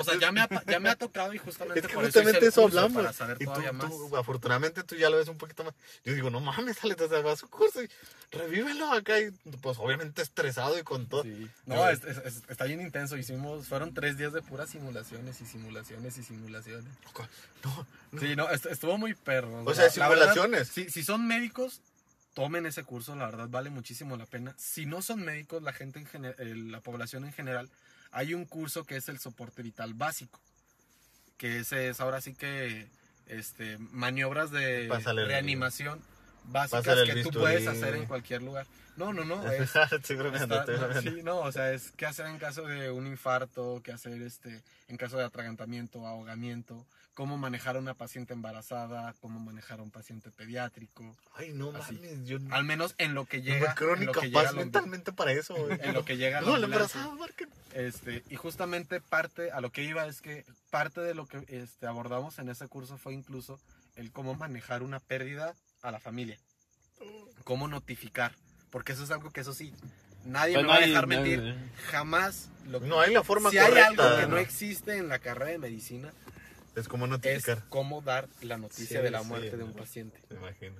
[0.00, 2.20] O sea, ya me ha, ya me ha tocado y justamente Es que por eso
[2.20, 3.02] hice justamente el eso curso, hablamos.
[3.02, 3.90] Para saber Y tú, todavía más.
[3.90, 5.74] tú, afortunadamente, tú ya lo ves un poquito más.
[6.04, 7.88] Yo digo, no mames, sale, te va a su curso y
[8.32, 9.20] revívelo acá.
[9.20, 11.22] Y pues obviamente estresado y con todo.
[11.22, 11.48] Sí.
[11.66, 13.16] No, es- es- es- está bien intenso.
[13.16, 16.84] Hicimos, fueron tres días de puras simulaciones y simulaciones y simulaciones.
[17.64, 18.20] No, no.
[18.20, 19.62] Sí, no, est- estuvo muy perro.
[19.64, 20.68] O sea, verdad, simulaciones.
[20.68, 21.80] si, si son médicos,
[22.38, 24.54] tomen ese curso, la verdad vale muchísimo la pena.
[24.56, 27.68] Si no son médicos, la gente en gene- eh, la población en general,
[28.12, 30.38] hay un curso que es el soporte vital básico,
[31.36, 32.86] que ese es ahora sí que
[33.26, 36.00] este maniobras de Pásale el- reanimación
[36.44, 38.68] básicas que tú puedes hacer en cualquier lugar.
[38.96, 41.10] No, no, no, es Estoy bromeando, Está- estoy no, bromeando.
[41.10, 44.62] sí, no, o sea, es qué hacer en caso de un infarto, qué hacer este,
[44.86, 46.86] en caso de atragantamiento, ahogamiento,
[47.18, 51.94] cómo manejar a una paciente embarazada, cómo manejar a un paciente pediátrico, Ay, no Así.
[51.96, 52.24] mames.
[52.28, 54.52] Yo no al menos en lo que me llega, en lo que capaz llega la-
[54.52, 55.56] mentalmente para eso.
[55.66, 55.80] güey.
[55.82, 57.48] en lo que llega la No, la embarazada, marquen.
[57.74, 61.88] Este, y justamente parte, a lo que iba es que parte de lo que este,
[61.88, 63.58] abordamos en ese curso fue incluso
[63.96, 66.38] el cómo manejar una pérdida a la familia,
[67.42, 68.30] cómo notificar,
[68.70, 69.74] porque eso es algo que eso sí,
[70.24, 71.56] nadie Pues me no va a hay- dejar no- mentir,
[71.90, 73.88] jamás lo No hay la forma si hay correcta.
[73.88, 74.38] algo que no ¿no?
[74.38, 76.12] existe en la carrera de medicina
[76.80, 77.64] Es como es notificar.
[77.68, 80.18] cómo dar la noticia Sí, de la sí, muerte de un paciente.
[80.30, 80.76] Me imagino.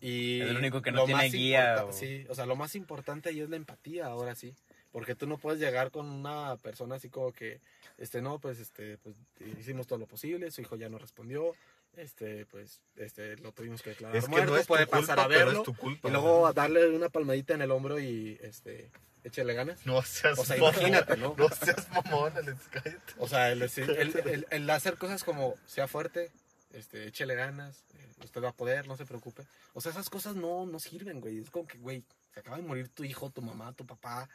[0.00, 2.74] Y Es el único que no lo tiene guía o- Sí, o sea, lo más
[2.74, 4.54] importante ahí es la empatía, ahora sí.
[4.92, 7.60] Porque tú no puedes llegar con una persona así como que,
[7.98, 9.14] este, no, pues, este, pues,
[9.58, 11.54] hicimos todo lo posible, su hijo ya no respondió,
[11.96, 15.00] este, pues, este, lo tuvimos que declarar Es que muerto, no es puede tu culpa,
[15.06, 16.08] pasar a pero verlo, es tu culpa.
[16.08, 18.90] y luego darle una palmadita en el hombro y, este,
[19.24, 19.84] échele ganas.
[19.86, 20.74] No seas O sea, mamón.
[20.74, 21.34] imagínate, ¿no?
[21.36, 22.98] No seas mamón, Alex, cállate.
[23.18, 26.30] O sea, el, decir- el- el- el hacer cosas como sea fuerte,
[26.72, 29.42] este, échele ganas, eh, usted va a poder, no se preocupe.
[29.74, 31.38] O sea, esas cosas no, no sirven, güey.
[31.38, 32.02] Es como que, güey,
[32.34, 34.28] se acaba de morir tu hijo, tu mamá, tu papá.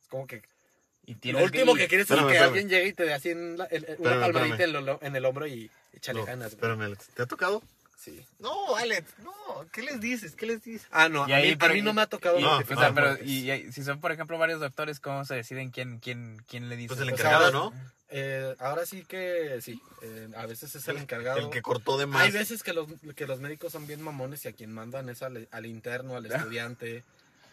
[0.00, 0.42] Es como que
[1.06, 2.44] Y lo último que quieres es que espérame.
[2.44, 5.16] alguien llegue y te dé así en la- en- en una palmadita en, lo- en
[5.16, 6.54] el hombro y échale No, ganas, güey.
[6.56, 7.08] espérame, Alex.
[7.14, 7.62] ¿Te ha tocado?
[8.02, 8.26] Sí.
[8.40, 9.64] No, Alex, no.
[9.70, 10.34] ¿Qué les dices?
[10.34, 10.88] ¿Qué les dices?
[10.90, 12.38] Ah, no, Y a, ahí, mí, pero- a mí no me ha tocado.
[12.38, 15.36] y- No, o sea, pero y, y si son, por ejemplo, varios doctores, ¿cómo se
[15.36, 16.88] deciden quién, quién, quién le dice?
[16.88, 17.72] Pues el encargado, ahora- ¿no?
[18.14, 19.80] Eh, ahora sí que sí.
[20.02, 21.38] eh, a veces es el encargado.
[21.38, 22.22] El que cortó de más.
[22.22, 25.22] Hay veces que los, que los médicos son bien mamones y a quien mandan es
[25.22, 27.04] al, al interno, al estudiante.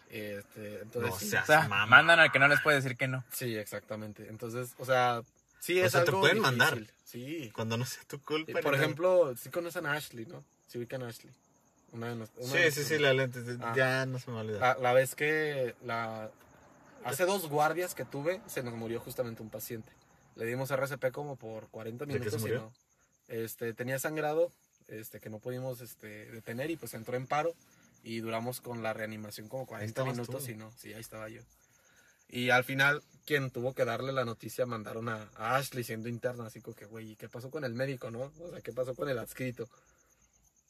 [0.10, 3.08] Este, entonces, No sí, seas O sea, mandan al que no les puede decir que
[3.08, 3.24] no.
[3.32, 4.26] sí, exactamente.
[4.28, 5.22] Entonces, o sea,
[5.60, 6.76] sí O es sea, te algo pueden mandar.
[6.80, 6.94] difícil.
[7.06, 7.52] Sí.
[7.56, 8.52] Cuando no sea tu culpa.
[8.54, 10.44] Ni por ejemplo, sí conocen a Ashley, ¿no?
[10.68, 11.34] Sí ubican a Ashley.
[11.92, 13.40] Una de nos- una de Sí, sí, sí, la lente.
[13.62, 13.74] Ah.
[13.76, 14.60] Ya no se me olvida.
[14.60, 16.30] La, la vez que la
[17.04, 19.92] hace dos guardias que tuve, se nos murió justamente un paciente.
[20.36, 22.60] Le dimos RCP como por 40 ¿De qué se minutos y murió?
[22.62, 22.74] no.
[23.28, 24.52] Este, tenía sangrado,
[24.88, 27.54] este, que no pudimos este, detener y pues entró en paro
[28.04, 30.52] y duramos con la reanimación como 40 estabas minutos tú.
[30.52, 31.42] y no, sí, ahí estaba yo.
[32.30, 36.46] Y al final, quien tuvo que darle la noticia, mandaron a, a Ashley siendo interna,
[36.46, 38.32] así como que, güey, ¿y qué pasó con el médico, no?
[38.40, 39.68] O sea, ¿qué pasó con el adscrito?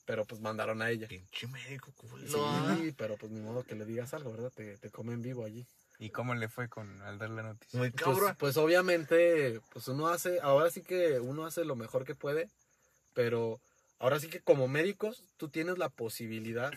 [0.06, 1.08] Pero pues mandaron a ella.
[1.08, 2.26] Pinche médico culo.
[2.28, 4.52] Sí, pero pues ni modo que le digas algo, ¿verdad?
[4.56, 5.68] Te, te comen vivo allí.
[6.00, 7.78] ¿Y cómo le fue con al dar la noticia?
[7.78, 8.36] Muy Pues, cabrón.
[8.40, 12.50] pues obviamente, pues uno hace, ahora sí que uno hace lo mejor que puede,
[13.14, 13.60] pero
[14.00, 16.72] ahora sí que como médicos tú tienes la posibilidad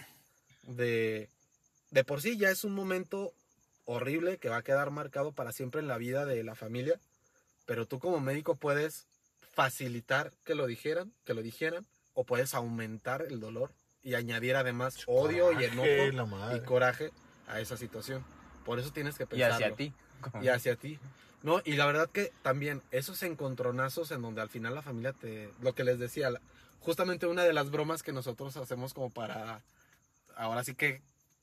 [0.64, 1.28] de,
[1.90, 3.32] de por sí ya es un momento
[3.84, 7.00] horrible que va a quedar marcado para siempre en la vida de la familia,
[7.66, 9.06] pero tú como médico puedes
[9.52, 15.02] facilitar que lo dijeran, que lo dijeran, o puedes aumentar el dolor y añadir además
[15.06, 16.58] odio y enojo la madre.
[16.58, 17.10] y coraje
[17.46, 18.24] a esa situación.
[18.64, 19.94] Por eso tienes que Y pensarlo hacia ti.
[20.40, 20.98] y hacia ti.
[21.42, 25.50] No, y la verdad que también esos encontronazos en donde al final la familia te,
[25.60, 26.30] lo que les decía,
[26.80, 29.60] justamente una de las bromas que nosotros hacemos como para,
[30.36, 31.02] ahora sí que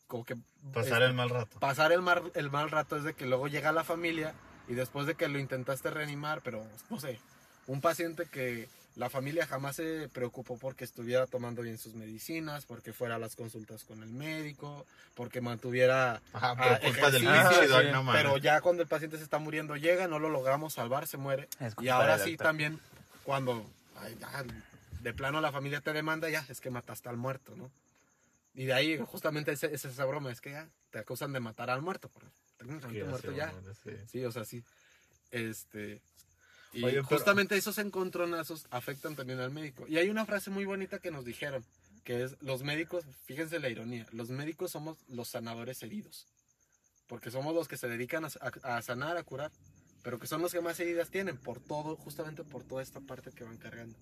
[0.10, 0.36] como que
[0.74, 1.60] Pasar este, el mal rato.
[1.60, 4.34] pasar el mal, el mal rato es de que luego llega la familia
[4.68, 7.20] y después de que lo intentaste reanimar, pero no sé,
[7.68, 12.92] un paciente que la familia jamás se preocupó porque estuviera tomando bien sus medicinas, porque
[12.92, 17.28] fuera a las consultas con el médico, porque mantuviera Ajá, ah, culpa del sí,
[17.94, 18.22] no mames.
[18.22, 21.48] pero ya cuando el paciente se está muriendo llega, no lo logramos salvar, se muere.
[21.80, 22.48] Y ahora sí doctor.
[22.48, 22.80] también
[23.24, 23.66] cuando
[24.02, 24.44] ay, ya,
[25.02, 27.70] de plano la familia te demanda, ya es que mataste al muerto, ¿no?
[28.54, 31.70] Y de ahí justamente ese- es esa broma, es que ya te acusan de matar
[31.70, 33.52] al muerto, pero técnicamente Sí, muerto sí, ya.
[33.54, 33.92] hombre, sí.
[34.12, 34.64] Sí, o sea, sí.
[35.32, 36.02] Este.
[36.74, 39.86] Y Oye, pero- justamente esos encontronazos afectan también al médico.
[39.88, 41.64] Y hay una frase muy bonita que nos dijeron,
[42.04, 46.28] que es, los médicos, fíjense la ironía, los médicos somos los sanadores heridos.
[47.08, 48.30] Porque somos los que se dedican a,
[48.64, 49.52] a- a sanar, a curar.
[50.04, 53.32] Pero que son los que más heridas tienen, por todo, justamente por toda esta parte
[53.32, 53.96] que van cargando.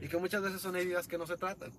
[0.00, 1.72] Y que muchas veces son heridas que no se tratan.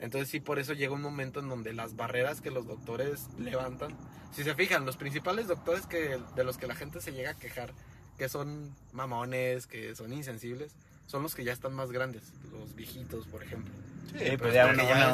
[0.00, 3.96] Entonces sí, por eso llega un momento en donde las barreras que los doctores levantan,
[4.34, 7.34] si se fijan, los principales doctores que, de los que la gente se llega a
[7.38, 7.72] quejar,
[8.18, 10.72] que son mamones, que son insensibles,
[11.06, 13.72] son los que ya están más grandes, los viejitos, por ejemplo.
[14.12, 14.66] Sí, pero pues ya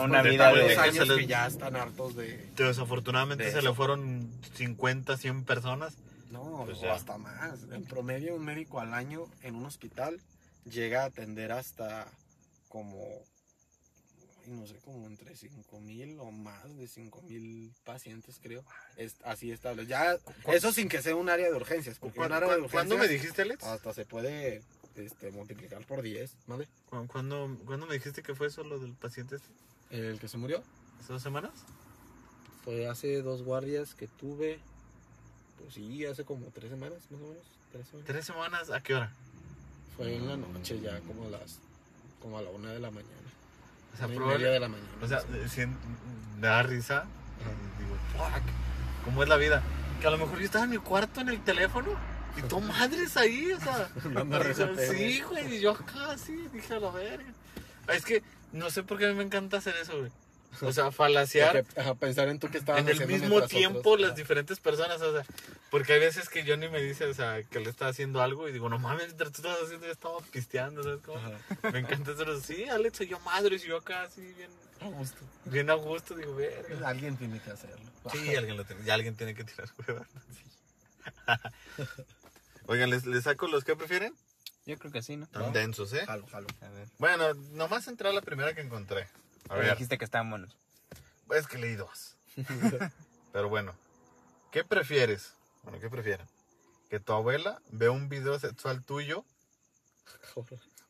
[0.02, 0.76] una, vida de...
[0.76, 2.50] años les- que ya están hartos de...
[2.56, 5.94] Desafortunadamente De se le fueron 50, 100 personas.
[6.30, 6.94] No, Pues o ya.
[6.94, 7.60] hasta más.
[7.72, 10.20] En promedio, un médico al año en un hospital
[10.64, 12.06] llega a atender hasta
[12.68, 13.04] como,
[14.52, 18.64] no sé, como entre 5 mil o más de 5 mil pacientes, creo.
[18.96, 19.86] Es, así estable.
[19.86, 21.98] Ya, ¿Cu- eso sin que sea un área de urgencias.
[21.98, 23.64] Porque un ¿Cuándo, área de cuándo- cuándo me dijiste, Alex?
[23.64, 24.62] hasta se puede
[24.96, 26.68] este, multiplicar por 10, ¿vale?
[26.90, 29.48] ¿Cu- ¿Cuándo, cuándo me dijiste que fue eso lo del paciente este?
[29.90, 30.62] El que se murió
[31.00, 31.52] ¿Hace dos semanas?
[32.64, 34.60] fue hace dos guardias que tuve,
[35.58, 37.44] pues sí, hace como tres semanas, más o menos.
[37.72, 38.06] Tres semanas.
[38.06, 38.70] ¿Tres semanas?
[38.70, 39.12] ¿A qué hora?
[39.96, 41.58] Fue en la noche ya, como a las,
[42.20, 43.12] como a la una de la mañana.
[43.94, 44.88] O sea, probable- de la mañana.
[45.02, 45.66] O sea, eh,
[46.40, 47.04] me da risa.
[47.78, 48.42] Digo, fuck,
[49.04, 49.62] ¿cómo es la vida?
[50.00, 51.90] Que a lo mejor yo estaba en mi cuarto en el teléfono
[52.36, 53.88] y tú madres ahí, o sea.
[54.38, 54.92] Reseteo.
[54.92, 57.24] sí, güey, y yo acá, sí, dije a la verga.
[57.88, 60.10] Es que no sé por qué a mí me encanta hacer eso, güey.
[60.62, 64.00] O sea, falaciar Porque, ajá, pensar en tú que estabas en el mismo tiempo otros-
[64.00, 65.24] las diferentes personas, o sea,
[65.72, 68.52] porque hay veces que ni me dice, o sea, que le está haciendo algo y
[68.52, 71.16] digo, no mames, mientras tú estabas haciendo, yo estaba pisteando, ¿sabes cómo?
[71.16, 72.42] Ajá, Me encanta hacer eso.
[72.42, 74.50] Sí, Alex, y yo madres, y yo acá así, bien,
[74.82, 75.24] a gusto.
[75.46, 76.86] bien a gusto, digo, verga.
[76.86, 77.90] Alguien tiene que hacerlo.
[78.12, 80.06] Sí, alguien lo tiene, ya alguien tiene que tirar hueva.
[82.66, 84.14] Oigan, ¿les, les saco los que prefieren?
[84.66, 85.26] Yo creo que sí, ¿no?
[85.28, 86.04] Tan densos, ¿eh?
[86.04, 86.48] Jalo, jalo.
[86.60, 86.86] A ver.
[86.98, 89.08] Bueno, nomás entré a la primera que encontré.
[89.48, 90.54] A ver, dijiste que estaban buenos.
[91.34, 92.18] es que leí dos.
[93.32, 93.74] Pero bueno,
[94.50, 95.32] ¿qué prefieres?
[95.62, 96.26] Bueno, ¿qué prefieren?
[96.90, 99.24] ¿Que tu abuela vea un video sexual tuyo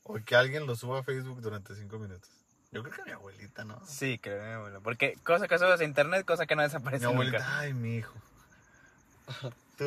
[0.04, 2.30] o que alguien lo suba a Facebook durante cinco minutos?
[2.72, 3.78] Yo creo que mi abuelita, ¿no?
[3.86, 4.80] Sí, creo, mi abuelo.
[4.82, 7.58] Porque cosa que subes a internet, cosa que no Mi desaparece abuelita, nunca.
[7.58, 8.14] ay, mi hijo.
[9.76, 9.84] ¿Tú?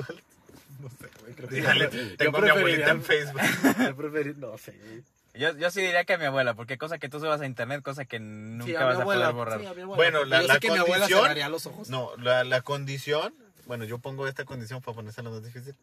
[0.79, 1.33] No sé, güey.
[1.33, 3.41] Creo que Dígale, yo tengo a mi abuelita en Facebook.
[4.23, 5.03] Yo no sé.
[5.33, 7.81] Yo, yo sí diría que a mi abuela, porque cosa que tú subas a internet,
[7.83, 9.59] cosa que nunca Sí, a mi vas a abuela, poder borrar.
[9.59, 11.89] sí, a mi abuela, Bueno, la- yo que mi abuela los ojos.
[11.89, 13.33] No, la, la condición,
[13.65, 15.75] bueno, yo pongo esta condición para ponérsela más difícil.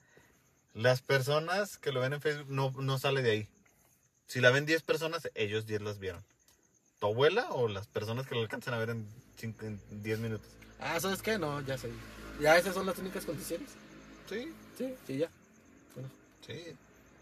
[0.75, 3.49] Las personas que lo ven en Facebook no, no sale de ahí.
[4.27, 6.25] Si la ven 10 personas, ellos 10 las vieron.
[7.01, 10.47] ¿Tu abuela o las personas que lo alcanzan a ver en, cinco- en 10 minutos?
[10.81, 11.39] Ah, ¿sabes qué?
[11.39, 11.91] No, ya sé.
[12.41, 13.69] ¿Ya esas son las únicas condiciones?
[14.29, 15.29] Sí, Sí, sí, ya.
[15.95, 16.09] Bueno,
[16.47, 16.75] sí.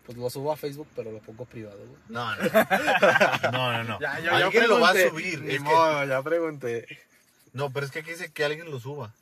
[0.07, 2.01] pues lo subo a Facebook, pero lo pongo privado, güey.
[2.09, 2.43] No, no.
[3.53, 4.01] No, no, no.
[4.01, 5.11] Ya, yo- yo alguien lo va a pregunté.
[5.25, 5.43] subir.
[5.43, 6.87] Ni es que- modo, ya pregunté.
[7.53, 9.13] no, pero es que aquí dice que alguien lo suba.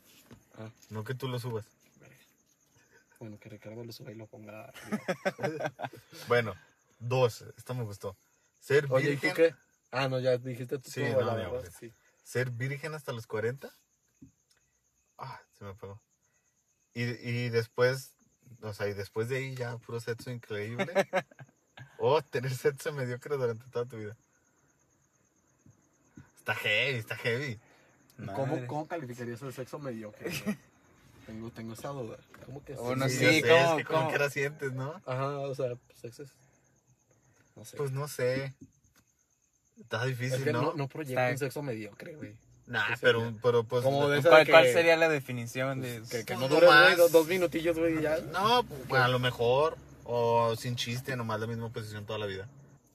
[0.59, 0.71] Ah.
[0.91, 1.65] No que tú lo subas.
[3.21, 4.73] Bueno, que Ricardo lo suba y lo ponga.
[6.29, 6.55] Bueno,
[6.99, 7.45] dos.
[7.57, 8.17] Esto me gustó.
[8.61, 9.31] Ser Oye, ¿y virgen.
[9.31, 9.55] tú qué?
[9.91, 10.91] Ah, no, ya dijiste tú.
[10.91, 11.71] Sí, tu no, abuela.
[11.71, 11.93] Sí.
[12.23, 13.73] ser virgen hasta los 40.
[15.17, 16.01] Ah, se me apagó.
[16.95, 18.13] Y, y después,
[18.63, 20.87] o sea, y después de ahí ya puro sexo increíble.
[21.99, 24.17] o tener sexo mediocre durante toda tu vida.
[26.37, 27.59] Está heavy, está heavy.
[28.35, 28.67] ¿Cómo.
[28.67, 30.31] ¿Cómo calificarías el sexo mediocre?
[31.27, 32.17] tengo, tengo esa duda.
[32.47, 34.11] ¿Cómo que Bueno, Sí, sí, sé, ¿cómo- es que cómo?
[34.31, 34.95] sientes, ¿no?
[35.07, 36.31] Ajá, o sea, pues sexo es.
[37.57, 37.77] No sé.
[37.77, 38.55] Pues no sé.
[39.81, 40.63] Está es difícil, que ¿no?
[40.63, 42.35] no, no proyecta Está- un sexo mediocre, güey.
[42.67, 43.39] Nah, sí, pero, sería.
[43.43, 43.83] pero pues...
[43.83, 46.03] Como de ¿Cuál, que- cuál sería la definición de...?
[46.11, 46.97] Que, que Pues no no dure, más.
[46.99, 48.19] dos, dos minutillos, güey, y ya.
[48.33, 49.77] No, pues, a lo mejor.
[50.05, 52.49] O sin chiste, nomás la misma posición toda la vida.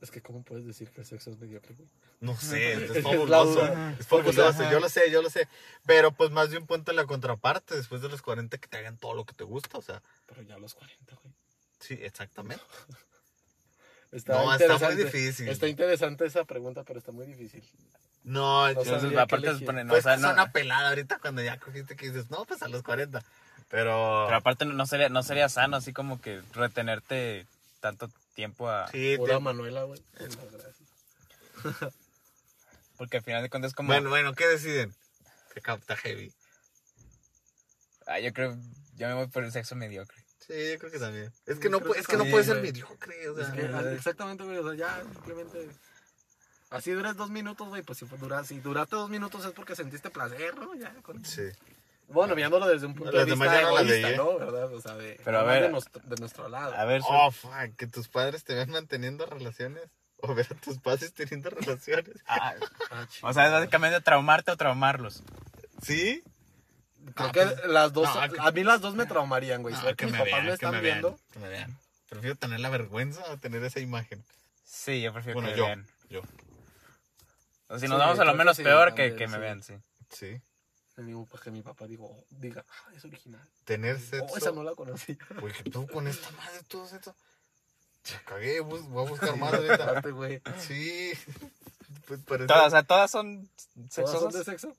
[0.04, 1.88] Es que, ¿cómo puedes decir que el sexo es mediocre, güey?
[2.20, 3.66] No sé, es fabuloso.
[3.98, 5.48] Es fabuloso, yo lo sé, yo lo sé.
[5.86, 8.78] Pero pues más de un punto en la contraparte, después de los 40 que te
[8.78, 11.34] hagan todo lo que te gusta, o sea, Pero ya a los 40, güey.
[11.80, 12.64] sí, exactamente.
[14.12, 15.48] Está No, está muy difícil.
[15.48, 17.64] Está interesante esa pregunta, pero está muy difícil.
[18.24, 19.66] No, yo- qué aparte, elegir.
[19.66, 22.30] pone- no, pues o sea, es no- una pelada ahorita cuando ya cogiste que dices,
[22.30, 23.24] no, pues a los 40.
[23.70, 27.48] Pero, pero aparte no sería, no sería sano así como que retenerte
[27.80, 28.88] tanto tiempo a...
[28.90, 30.02] sí, Pura Manuela, güey.
[32.98, 33.88] Porque al final de cuentas como...
[33.88, 34.94] bueno, bueno, ¿qué deciden?
[35.54, 36.34] Que capta heavy.
[38.06, 38.58] Ah, yo creo,
[38.96, 40.24] yo me voy por el sexo mediocre.
[40.40, 41.32] Sí, yo creo que también.
[41.46, 42.72] Es Yo que no, puede, que es que no puede ser güey.
[42.72, 43.46] mediocre, o sea.
[43.46, 44.58] Es que, exactamente, güey.
[44.58, 45.70] O sea, ya simplemente.
[46.70, 47.82] Así duras dos minutos, güey.
[47.82, 50.76] Pues si, fue- dura, si duraste dos minutos es porque sentiste placer, ¿no?
[50.76, 50.94] Ya.
[51.02, 51.24] Con...
[51.24, 51.44] Sí.
[52.10, 54.18] Bueno, viéndolo desde un punto de vista egoísta, leí, ¿eh?
[54.18, 54.38] ¿no?
[54.38, 54.74] ¿Verdad?
[54.74, 56.74] O sea, de, Pero a nada más ver- de, nuestro, de nuestro lado.
[56.76, 59.84] A ver, su- Oh, fuck, que tus padres te ven manteniendo relaciones.
[60.26, 62.16] O ver a tus padres teniendo relaciones.
[62.28, 62.54] ah,
[62.92, 65.22] Ah, o sea, es básicamente traumarte o traumarlos.
[65.82, 66.24] ¿Sí?
[67.16, 68.14] Creo Ah, que pues, las dos.
[68.16, 69.76] no, a, que- a mí las dos me traumarían, güey.
[69.76, 71.20] No, que mis papás me que están vean, viendo.
[71.34, 71.78] que me vean.
[72.10, 74.24] Prefiero tener la vergüenza a tener esa imagen.
[74.64, 75.64] Sí, yo prefiero Bueno, que yo.
[75.68, 75.88] me vean.
[76.10, 76.22] Yo.
[77.70, 79.38] O si Sí, nos vamos a lo menos sí, peor que, me sí.
[79.40, 79.74] vean, sí.
[80.10, 80.40] Sí.
[80.96, 83.42] Le digo, pues que mi papá digo, diga, ah, es original.
[83.66, 84.28] Tener sexo.
[84.32, 85.18] Oh, esa no la conocí.
[85.42, 86.62] Güey, ¿qué pedo con esta madre?
[86.68, 87.16] Todo esto.
[88.12, 90.02] Me cagué, voy a buscar más ahorita.
[90.12, 90.42] Güey.
[90.60, 91.14] Sí.
[92.08, 92.48] Pues parece.
[92.48, 94.34] Todas, o sea, todas son ¿Todas son sexosas.
[94.34, 94.76] de sexo?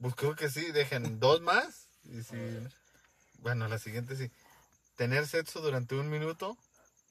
[0.00, 1.88] Pues creo que sí, dejen dos más.
[2.04, 2.36] Y si.
[3.40, 4.30] Bueno, la siguiente sí.
[4.96, 6.56] Tener sexo durante un minuto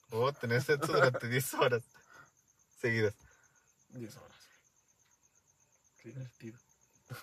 [0.09, 1.83] o tener sexo durante 10 horas
[2.81, 3.13] seguidas.
[3.89, 4.37] 10 horas.
[6.01, 6.57] Qué divertido.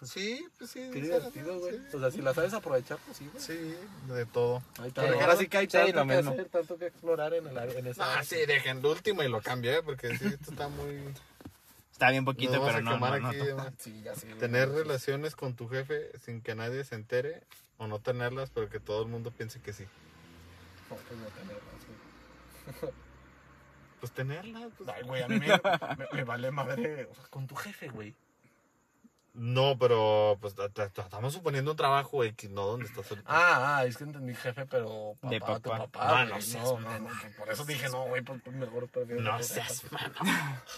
[0.02, 0.80] Sí, pues sí.
[0.92, 1.78] Qué 10 horas, divertido, güey.
[1.90, 1.96] sí.
[1.96, 3.42] O sea, si la sabes aprovechar, pues sí, güey.
[3.44, 3.76] Sí,
[4.12, 4.62] de todo.
[4.78, 5.02] Ahí está.
[5.06, 6.30] Sí, Ahora sí que hay sí, tanto lo que mismo.
[6.32, 8.24] hacer, tanto que explorar en, el, en esa Ah, área.
[8.24, 9.82] sí, dejen lo último y lo cambio, ¿eh?
[9.82, 11.02] Porque sí, esto está muy.
[11.92, 13.74] Está bien poquito, pero a no, quemar no, no, aquí.
[13.78, 14.26] Sí, ya sé.
[14.36, 14.82] Tener güey.
[14.84, 17.42] relaciones con tu jefe sin que nadie se entere
[17.76, 19.84] o no tenerlas, pero que todo el mundo piense que sí.
[20.90, 22.92] No, pues no tenerlas, güey.
[24.00, 24.72] Pues tenerlas.
[24.76, 24.88] pues.
[24.88, 27.04] Ay, güey, a mí me, me- me vale madre.
[27.10, 28.14] O sea, con tu jefe, güey.
[29.34, 33.28] No, pero pues ta- ta- ta- estamos suponiendo un trabajo X, no donde estás ahorita.
[33.28, 35.78] Ah, ah, es que entendí jefe, pero papá, De tu papá.
[35.78, 36.00] papá.
[36.02, 36.34] Ah, güey.
[36.34, 39.20] no seas no, no, por eso dije, no, güey, pues, pues, mejor prefiero.
[39.22, 40.10] no tu seas papá.
[40.22, 40.60] mano.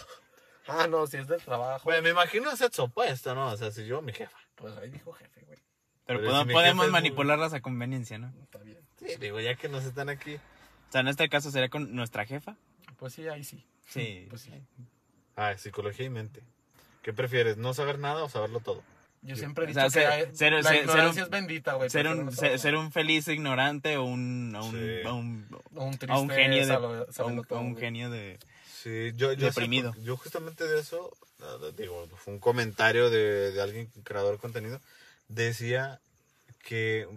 [0.69, 1.85] Ah, no, si es del trabajo.
[1.85, 3.47] Bueno, me imagino sexo opuesto, ¿no?
[3.51, 4.37] O sea, si yo, mi jefa.
[4.55, 5.57] Pues ahí dijo jefe, güey.
[6.05, 8.33] Pero, Pero podemos- si mi podemos jefe es muy- manipularlas a conveniencia, ¿no?
[8.43, 8.79] Está bien.
[8.97, 10.35] Sí, digo, ya que nos están aquí.
[10.35, 12.57] O sea, en este caso sería con nuestra jefa.
[12.97, 13.65] Pues sí, ahí sí.
[13.87, 14.25] Sí.
[14.29, 14.51] Pues sí.
[15.37, 16.43] Ah, psicología y mente.
[17.07, 18.83] ¿Qué prefieres, no saber nada o saberlo todo?
[19.21, 21.89] Yo siempre he O dicho sea, que ser- la ser- ignorancia un- es bendita, güey.
[21.89, 25.07] Ser un, no ser, saber ser un feliz ignorante o un, o un, Sí.
[25.07, 26.65] o un, O un o un genio de,
[27.13, 28.37] saberlo un, todo, genio de...
[28.83, 29.95] Sí, yo, Deprimido.
[30.03, 31.15] yo justamente de eso,
[31.77, 34.81] digo, fue un comentario de, de alguien, creador de contenido,
[35.29, 36.01] decía
[36.61, 37.07] que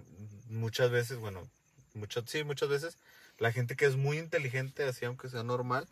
[0.48, 1.48] muchas veces, bueno,
[1.94, 2.96] muchas, sí, muchas veces,
[3.40, 5.88] la gente que es muy inteligente, así aunque sea normal,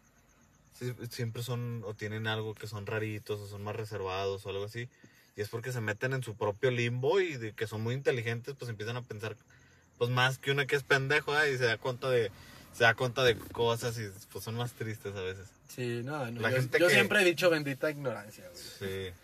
[1.11, 4.88] siempre son o tienen algo que son raritos o son más reservados o algo así.
[5.37, 8.55] Y es porque se meten en su propio limbo y de que son muy inteligentes,
[8.59, 9.37] pues empiezan a pensar,
[9.97, 11.53] pues más que uno que es pendejo, ¿eh?
[11.53, 12.31] y se da cuenta de,
[12.73, 15.49] se da cuenta de cosas y pues son más tristes a veces.
[15.69, 19.12] Sí, no, no, La yo, gente yo que- siempre he dicho bendita ignorancia, güey.
[19.12, 19.14] Sí.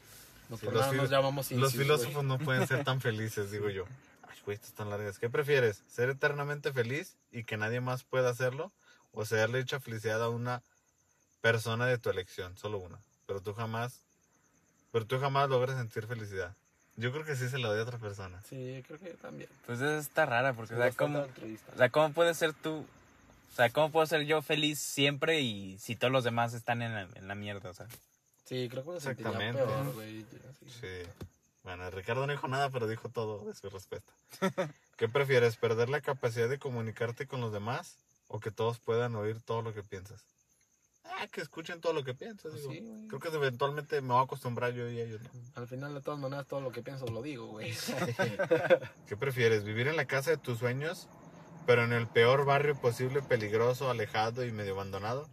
[0.51, 2.27] Los nos llamamos filósofos güey.
[2.27, 3.87] no pueden ser tan felices, digo yo.
[4.23, 5.19] Ay, güey, estas están largas.
[5.19, 5.83] ¿Qué prefieres?
[5.89, 8.73] ¿Ser eternamente feliz y que nadie más pueda hacerlo?
[9.13, 10.63] ¿O darle dicha felicidad a una
[11.45, 12.57] persona de tu elección?
[12.57, 12.99] Solo una.
[13.27, 14.01] Pero tú jamás,
[14.93, 16.57] pero tú jamás logras sentir felicidad.
[16.97, 18.43] Yo creo que sí se la doy a otra persona.
[18.49, 19.51] Sí, creo que también.
[19.67, 22.87] Pues está rara, porque, o sea, ¿cómo, o sea, ¿cómo puedes ser tú?
[23.53, 26.95] O sea, ¿cómo puedo ser yo feliz siempre y si todos los demás están en
[26.95, 27.69] la, en la mierda?
[27.69, 27.89] O sea,
[28.47, 29.63] Sí, creo que me Exactamente.
[29.63, 30.23] peor, güey.
[30.23, 30.69] Sí.
[30.81, 31.27] Sí.
[31.63, 34.13] Bueno, Ricardo no dijo nada, pero dijo todo de su respuesta.
[34.97, 35.57] ¿Qué prefieres?
[35.57, 37.97] ¿Perder la capacidad de comunicarte con los demás
[38.29, 40.23] o que todos puedan oír todo lo que piensas?
[41.25, 42.53] Ah, que escuchen todo lo que piensas.
[42.55, 42.71] Digo.
[42.71, 43.09] sí, güey.
[43.09, 45.23] Creo que eventualmente me voy a acostumbrar yo y ellos.
[45.23, 45.31] ¿no?
[45.55, 47.73] Al final, de todas maneras, todo lo que pienso lo digo, güey.
[49.09, 49.65] ¿Qué prefieres?
[49.65, 51.09] ¿Vivir en la casa de tus sueños,
[51.67, 55.29] pero en el peor barrio posible, peligroso, alejado y medio abandonado?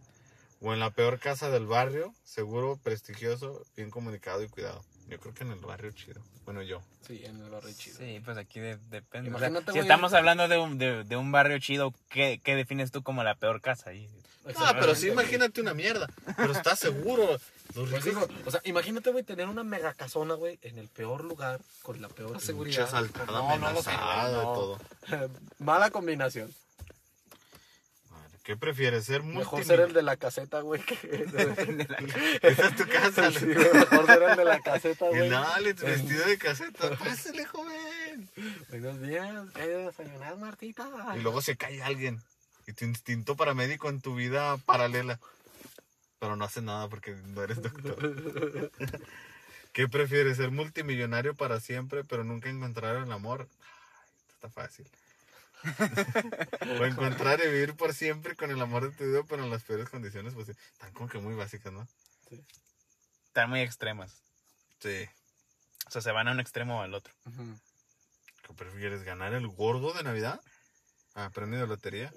[0.60, 4.84] ¿O en la peor casa del barrio, seguro, prestigioso, bien comunicado y cuidado?
[5.08, 6.22] Yo creo que en el barrio chido.
[6.44, 6.80] Bueno, yo.
[7.06, 7.98] Sí, en el barrio chido.
[7.98, 9.30] sí, pues aquí de- depende.
[9.34, 12.90] O sea, si estamos hablando de un, de, de un barrio chido, ¿qué, ¿qué defines
[12.90, 13.90] tú como la peor casa?
[13.90, 14.08] ahí?
[14.56, 16.08] Ah, pero sí, imagínate una mierda.
[16.36, 17.38] Pero estás seguro.
[17.74, 20.88] Los Pues ricos digo, o sea, imagínate, güey, tener una mega casona, güey, en el
[20.88, 22.84] peor lugar, con la peor Pinche seguridad.
[22.84, 23.82] asaltada, No, no no.
[23.82, 24.78] todo.
[25.58, 26.52] Mala combinación.
[28.42, 29.04] ¿Qué prefieres?
[29.04, 30.80] ¿Ser Mejor multimil- ser el de la caseta, güey.
[30.82, 30.94] que-
[32.42, 33.30] Esa es tu casa.
[33.30, 35.28] Sí, güey, mejor ser el de la caseta, güey.
[35.28, 36.96] dale, tu vestido de caseta.
[36.96, 38.28] Pásale, joven.
[38.68, 40.88] Buenos días, ¿qué hay de desayunar, Martita?
[41.16, 42.20] Y luego se cae alguien.
[42.66, 45.18] Y tu instinto paramédico en tu vida paralela.
[46.18, 48.70] Pero no hace nada porque no eres doctor.
[49.72, 53.48] ¿Qué prefieres, ser multimillonario para siempre, pero nunca encontrar el amor?
[53.60, 54.86] Ay, esto está fácil.
[56.80, 59.62] o encontrar y vivir por siempre con el amor de tu vida, pero en las
[59.62, 61.86] peores condiciones, pues sí, están como que muy básicas, ¿no?
[63.28, 64.22] Están muy extremas.
[64.80, 65.08] Sí.
[65.86, 67.12] O sea, se van a un extremo o al otro.
[67.26, 67.58] Ujú.
[68.46, 70.40] ¿Qué prefieres, ganar el gordo de Navidad?
[71.14, 72.12] Ah, premio de lotería.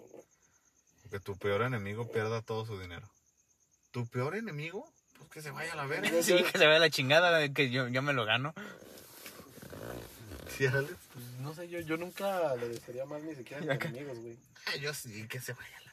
[1.05, 3.09] O que tu peor enemigo pierda todo su dinero.
[3.91, 4.91] ¿Tu peor enemigo?
[5.17, 6.09] Pues que se vaya a la verga.
[6.23, 8.53] Sí, que se vea la chingada, que yo, yo me lo gano.
[10.49, 10.93] Sí, Alex.
[11.13, 14.37] Pues, no sé, yo, yo nunca le desearía mal ni siquiera a mis amigos, güey.
[14.67, 15.91] Ah, yo sí, que se vaya la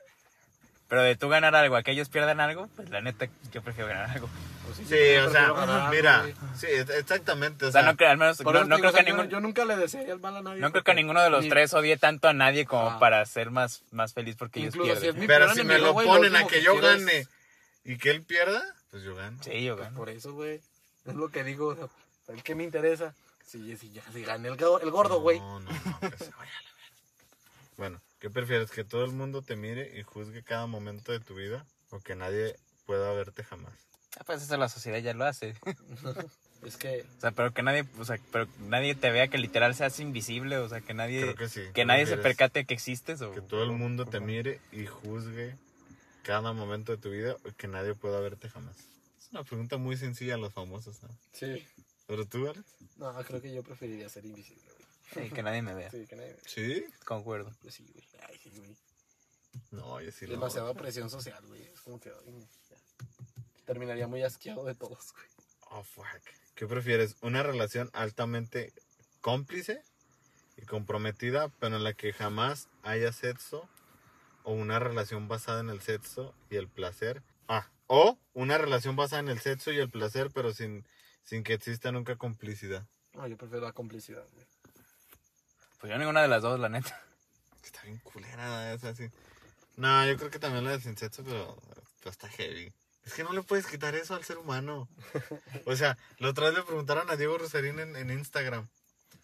[0.88, 3.88] Pero de tú ganar algo a que ellos pierdan algo, pues la neta, yo prefiero
[3.88, 4.28] ganar algo.
[4.66, 6.34] Pues Sí, o sea, ganar, mira, güey.
[6.56, 8.90] sí, exactamente, o O sea, sea, no creo, al menos, no, eso no digo, creo
[8.90, 10.60] o sea, que yo- ningún, yo, nunca le desearía el mal a nadie.
[10.60, 12.98] no creo que ninguno de los ni- tres odie tanto a nadie como Ah.
[12.98, 15.20] para ser más, más feliz porque ellos Incluso si es pierden.
[15.20, 17.26] mi pero si me lo güey, ponen a que yo gane
[17.84, 19.42] y que él pierda, pues yo gano.
[19.42, 19.96] Sí, yo Pues gano.
[19.98, 20.60] por eso, güey.
[21.06, 21.68] Es lo que digo.
[21.68, 21.86] o sea,
[22.28, 23.14] ¿El que me interesa?
[23.46, 25.38] Si, si ya si gané el, el gordo, güey.
[25.40, 26.96] No, no, no, que se vaya a la verga.
[27.76, 28.70] Bueno, ¿qué prefieres?
[28.70, 31.66] ¿Que todo el mundo te mire y juzgue cada momento de tu vida?
[31.90, 33.72] ¿O que nadie pueda verte jamás?
[34.18, 35.54] Ah, pues eso la sociedad ya lo hace.
[36.62, 39.74] Es que O sea, pero que nadie, o sea, pero nadie te vea que literal
[39.74, 41.60] seas invisible, o sea, que nadie, Creo que sí.
[41.60, 44.86] que ¿Qué nadie se percate que existes o Que todo el mundo te mire y
[44.86, 45.56] juzgue
[46.22, 48.76] cada momento de tu vida o que nadie pueda verte jamás.
[49.18, 51.08] Es una pregunta muy sencilla a los famosos, ¿no?
[51.32, 51.66] sí.
[52.06, 52.64] ¿Pero tú, Alex?
[52.96, 55.26] No, creo que yo preferiría ser invisible, güey.
[55.28, 55.90] Sí, que nadie me vea.
[55.90, 56.36] Sí, que nadie.
[56.46, 56.84] ¿Sí?
[57.04, 57.52] Concuerdo.
[57.60, 58.04] Pues sí, güey.
[58.28, 58.76] Ay, sí, güey.
[59.70, 61.62] No, yo sí lo Demasiada presión social, güey.
[61.62, 62.10] Es como que.
[62.10, 62.46] ay.
[63.66, 65.26] Terminaría muy asqueado de todos, güey.
[65.70, 66.06] Oh, fuck.
[66.54, 67.16] ¿Qué prefieres?
[67.22, 68.72] ¿Una relación altamente
[69.20, 69.82] cómplice
[70.56, 73.68] y comprometida, pero en la que jamás haya sexo?
[74.44, 77.22] ¿O una relación basada en el sexo y el placer?
[77.48, 80.84] Ah, o una relación basada en el sexo y el placer, pero sin,
[81.24, 82.86] sin que exista nunca complicidad.
[83.14, 84.46] No, yo prefiero la complicidad, güey.
[85.78, 87.00] Pues yo ninguna de las dos, la neta.
[87.64, 89.08] Está bien culera esa, así.
[89.76, 91.56] No, yo creo que también la de sin sexo, pero,
[92.00, 92.72] pero está heavy.
[93.04, 94.88] Es que no le puedes quitar eso al ser humano.
[95.66, 98.68] O sea, la otra vez le preguntaron a Diego Rosarín en, en Instagram.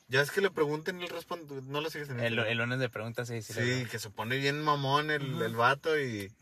[0.09, 1.61] Ya es que le pregunten y él responde.
[1.63, 2.51] No lo sigues en El, Instagram.
[2.53, 3.53] el lunes de preguntas, sí, sí.
[3.53, 6.33] Sí, que se pone bien mamón el, el vato y,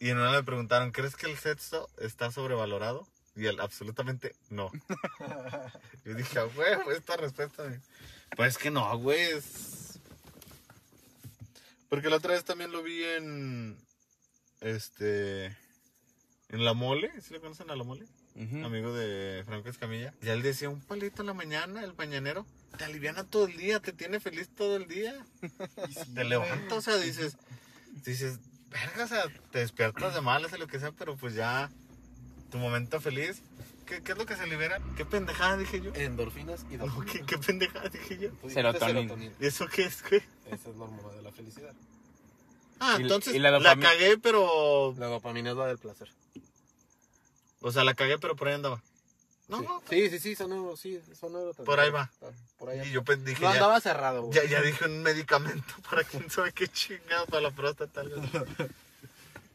[0.00, 3.06] y en una le preguntaron, ¿crees que el sexo está sobrevalorado?
[3.36, 4.70] Y él, absolutamente no.
[6.04, 7.64] Yo dije, "Ah, güey, pues esta respuesta.
[7.64, 7.80] güey".
[8.36, 9.20] Pues que no, güey.
[9.20, 9.98] es-
[11.88, 13.78] Porque la otra vez también lo vi en,
[14.60, 15.46] este,
[16.48, 18.06] en La Mole, ¿sí lo conocen a La Mole?
[18.64, 20.12] Amigo de Franco Escamilla.
[20.20, 22.44] Y él decía, un palito en la mañana, el mañanero,
[22.76, 25.24] te aliviana todo el día, te tiene feliz todo el día.
[26.14, 27.36] te levanta, o sea, dices,
[28.04, 31.70] dices, verga, o sea, te despiertas de malas o lo que sea, pero pues ya,
[32.54, 33.42] tu momento feliz.
[33.84, 34.80] ¿Qué, qué es lo que se libera?
[34.96, 35.92] ¿Qué pendejada dije yo?
[35.92, 37.12] Endorfinas y No, dopamina.
[37.12, 38.30] ¿qué, qué pendejada dije yo?
[38.30, 39.14] Dijiste Serotonina.
[39.40, 40.22] ¿Y eso qué es, güey?
[40.46, 41.72] Esa es la hormona de la felicidad.
[42.78, 44.94] Ah, Y- entonces y la la, cagué, pero...
[44.98, 46.08] La dopamina es la del placer.
[47.60, 48.80] O sea, la cagué, pero por ahí andaba.
[49.48, 49.64] No, sí.
[49.66, 51.66] no, Sí, sí, sí, son, neuro- sí, son neurotransmisores.
[51.66, 52.10] Por ahí va.
[52.22, 52.26] Ah,
[52.56, 54.34] Por ahí Y yo pues, dije, No ya- andaba cerrado, güey.
[54.38, 58.02] Ya, ya dije un medicamento para quién sabe qué chingado para la próstata.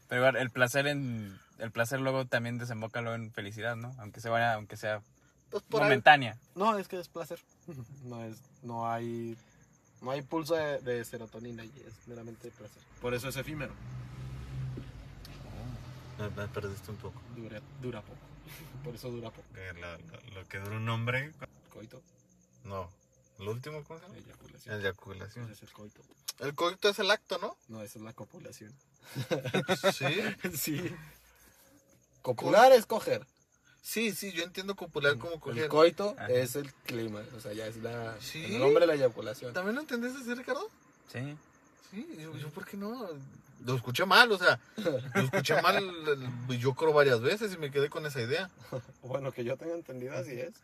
[0.08, 3.94] Pero igual, el placer en el placer luego también desemboca luego en felicidad, ¿no?
[3.98, 5.02] Aunque se vaya, aunque sea
[5.50, 5.86] Pues por ahí.
[5.88, 6.36] momentánea.
[6.54, 7.40] No, es que es placer.
[8.04, 9.36] No es, no hay,
[10.02, 12.82] no hay pulso de, de serotonina y es meramente placer.
[13.00, 13.72] Por eso es efímero.
[16.18, 17.20] Me, me perdiste un poco.
[17.36, 18.18] Dura, dura poco.
[18.84, 19.46] Por eso dura poco.
[19.54, 19.98] La- la-
[20.34, 21.32] lo que dura un hombre.
[21.72, 22.02] Coito,
[22.64, 22.90] No.
[23.38, 24.18] ¿Lo último cómo se llama?
[24.18, 24.80] eyaculación.
[24.80, 25.44] Eyaculación.
[25.46, 26.02] Ese es el coito.
[26.40, 27.56] El coito es el acto, ¿no?
[27.68, 28.72] No, esa es la copulación.
[29.92, 30.06] Sí.
[30.54, 30.94] sí.
[32.22, 33.26] Copular es coger.
[33.82, 35.64] Sí, sí, yo entiendo copular como coger.
[35.64, 36.28] El coito Ajá.
[36.30, 37.22] es el clima.
[37.36, 38.16] O sea, ya es la.
[38.20, 38.44] ¿Sí?
[38.44, 39.54] El nombre de la eyaculación.
[39.54, 40.68] ¿También lo entendés así, Ricardo?
[41.10, 41.36] Sí.
[41.90, 43.08] Sí, yo, yo ¿por qué no?
[43.64, 44.58] Lo escuché mal, o sea,
[45.14, 45.84] lo escuché mal,
[46.48, 48.50] yo creo varias veces y me quedé con esa idea.
[49.02, 50.54] Bueno, que yo tenga entendido así es.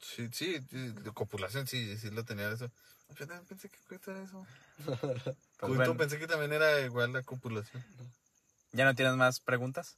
[0.00, 2.70] Sí, sí, sí, de copulación, sí, sí lo tenía eso.
[3.18, 4.46] Yo también pensé que coito era eso.
[5.64, 7.82] Pues Coito bueno, pensé que también era igual la copulación.
[8.72, 9.96] ¿Ya no tienes más preguntas?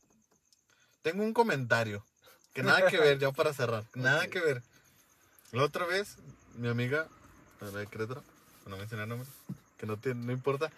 [1.07, 2.05] Tengo un comentario
[2.53, 4.61] que nada que ver, ya para cerrar, nada que ver.
[5.53, 6.17] La otra vez,
[6.57, 7.07] mi amiga,
[7.61, 8.25] la de Querétaro,
[8.67, 9.31] no mencionar nombres,
[9.79, 10.69] que no, tiene, no importa,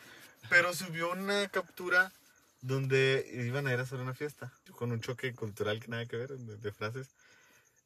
[0.50, 2.12] pero subió una captura
[2.60, 6.18] donde iban a ir a hacer una fiesta, con un choque cultural que nada que
[6.18, 7.08] ver, de, de frases,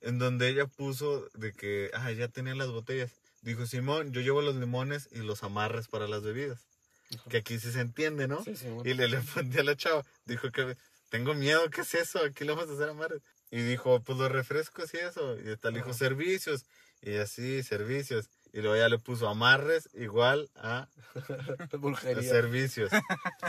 [0.00, 3.12] en donde ella puso de que, ah, ya tenían las botellas.
[3.42, 6.58] Dijo, Simón, yo llevo los limones y los amarres para las bebidas.
[7.28, 8.42] Que aquí sí se entiende, ¿no?
[8.42, 9.18] Sí, sí, Y le, le
[9.60, 10.76] a la chava, dijo que
[11.12, 12.20] tengo miedo, ¿qué es eso?
[12.24, 13.20] Aquí le vamos a hacer amarres.
[13.50, 15.36] Y dijo, pues los refrescos y eso.
[15.38, 15.98] Y tal dijo Ajá.
[15.98, 16.64] servicios.
[17.02, 18.30] Y así, servicios.
[18.54, 20.88] Y luego ya le puso amarres igual a
[22.22, 22.90] servicios.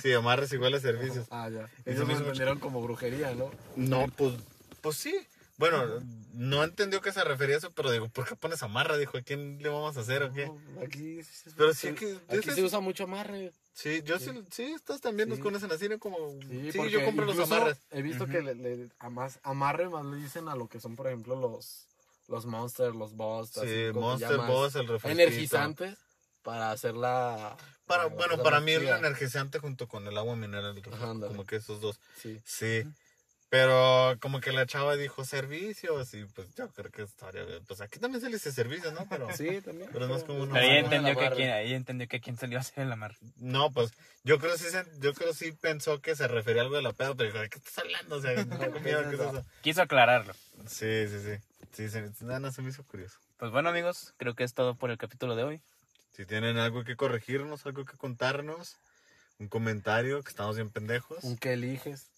[0.01, 1.28] Sí, amarres igual a servicios.
[1.32, 1.70] Ah, ya.
[1.86, 3.51] Lo hizo entendieron como brujería, ¿no?
[3.76, 4.34] No, pues,
[4.82, 5.16] pues sí.
[5.57, 5.86] Bueno,
[6.34, 8.97] no entendió que se refería a eso, pero digo, ¿por qué pones amarra?
[8.97, 10.47] Dijo, ¿a quién le vamos a hacer o qué?
[10.47, 11.22] No, Aquí,
[11.55, 13.53] Pero sí que- aquí ese se usa mucho amarre.
[13.74, 15.43] Sí, yo sí, sí, estos también nos Sí.
[15.43, 15.97] conocen así, ¿no?
[15.99, 17.78] Como, sí, porque yo compro los amarres.
[17.91, 20.95] He visto que le, le- a más amarre más le dicen a lo que son,
[20.95, 21.88] por ejemplo, los,
[22.28, 23.49] los Monster, los Boss.
[23.49, 25.24] Sí, Monster Boss, el refresquito.
[25.24, 25.97] Energizantes
[26.43, 27.57] para hacer la...
[27.88, 30.80] Para, la bueno, para mí el energizante junto con el agua mineral,
[31.28, 31.99] como que esos dos.
[32.21, 32.39] Sí.
[32.45, 32.84] Sí.
[33.54, 37.64] Pero como que la chava dijo servicios y pues yo creo que estaría bien.
[37.68, 39.06] Pues aquí también se le dice servicios, ¿no?
[39.08, 39.91] Pero Sí, también.
[39.93, 42.20] Pero no es como uno- Pero ella No, entendió, que quién, ella entendió que a
[42.20, 43.16] quién iba a hacer el amarre.
[43.36, 43.91] no, pues
[44.24, 46.93] yo creo sí se- yo creo sí pensó que se refería a algo de la
[46.93, 48.16] peda, pero dijo, ¿de qué estás hablando?
[48.16, 48.34] O sea,
[48.74, 49.45] no miedo, ¿qué es eso?
[49.62, 50.34] Quiso aclararlo.
[50.68, 51.38] Sí, sí, sí.
[51.74, 53.20] Sí, se, nada, no, se me hizo curioso.
[53.38, 55.62] Pues bueno, amigos, creo que es todo por el capítulo de hoy.
[56.14, 58.78] Si tienen algo que corregirnos, algo que contarnos,
[59.38, 61.24] un comentario, que estamos bien pendejos.
[61.24, 62.10] ¿Un qué eliges?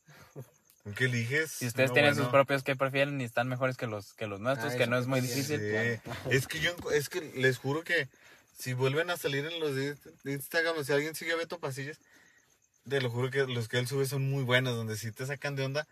[0.86, 1.52] ¿Un qué eliges?
[1.52, 2.24] Si ustedes No, tienen bueno.
[2.26, 4.92] sus propios que prefieren y están mejores que los, que los nuestros, Ah, que eso
[4.92, 5.60] no es muy difícil.
[5.60, 6.00] Sí.
[6.30, 8.08] Es que yo, es que les juro que
[8.58, 11.98] si vuelven a salir en los de Instagram, si alguien sigue a Beto Pasillas,
[12.88, 15.56] te lo juro que los que él sube son muy buenos, donde sí te sacan
[15.56, 15.88] de onda,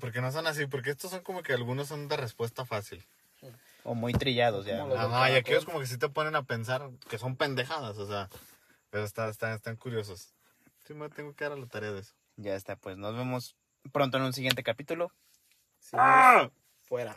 [0.00, 3.02] porque no son así, porque estos son como que algunos son de respuesta fácil.
[3.84, 4.84] O muy trillados ya.
[4.84, 8.28] Ajá, y aquellos como que sí te ponen a pensar que son pendejadas, o sea,
[8.90, 10.34] pero está, está- están curiosos.
[10.86, 12.12] Sí, me tengo que dar a la tarea de eso.
[12.36, 13.56] Ya está, pues nos vemos
[13.92, 15.12] pronto en un siguiente capítulo.
[15.78, 15.96] Sí,
[16.82, 17.16] Fuera.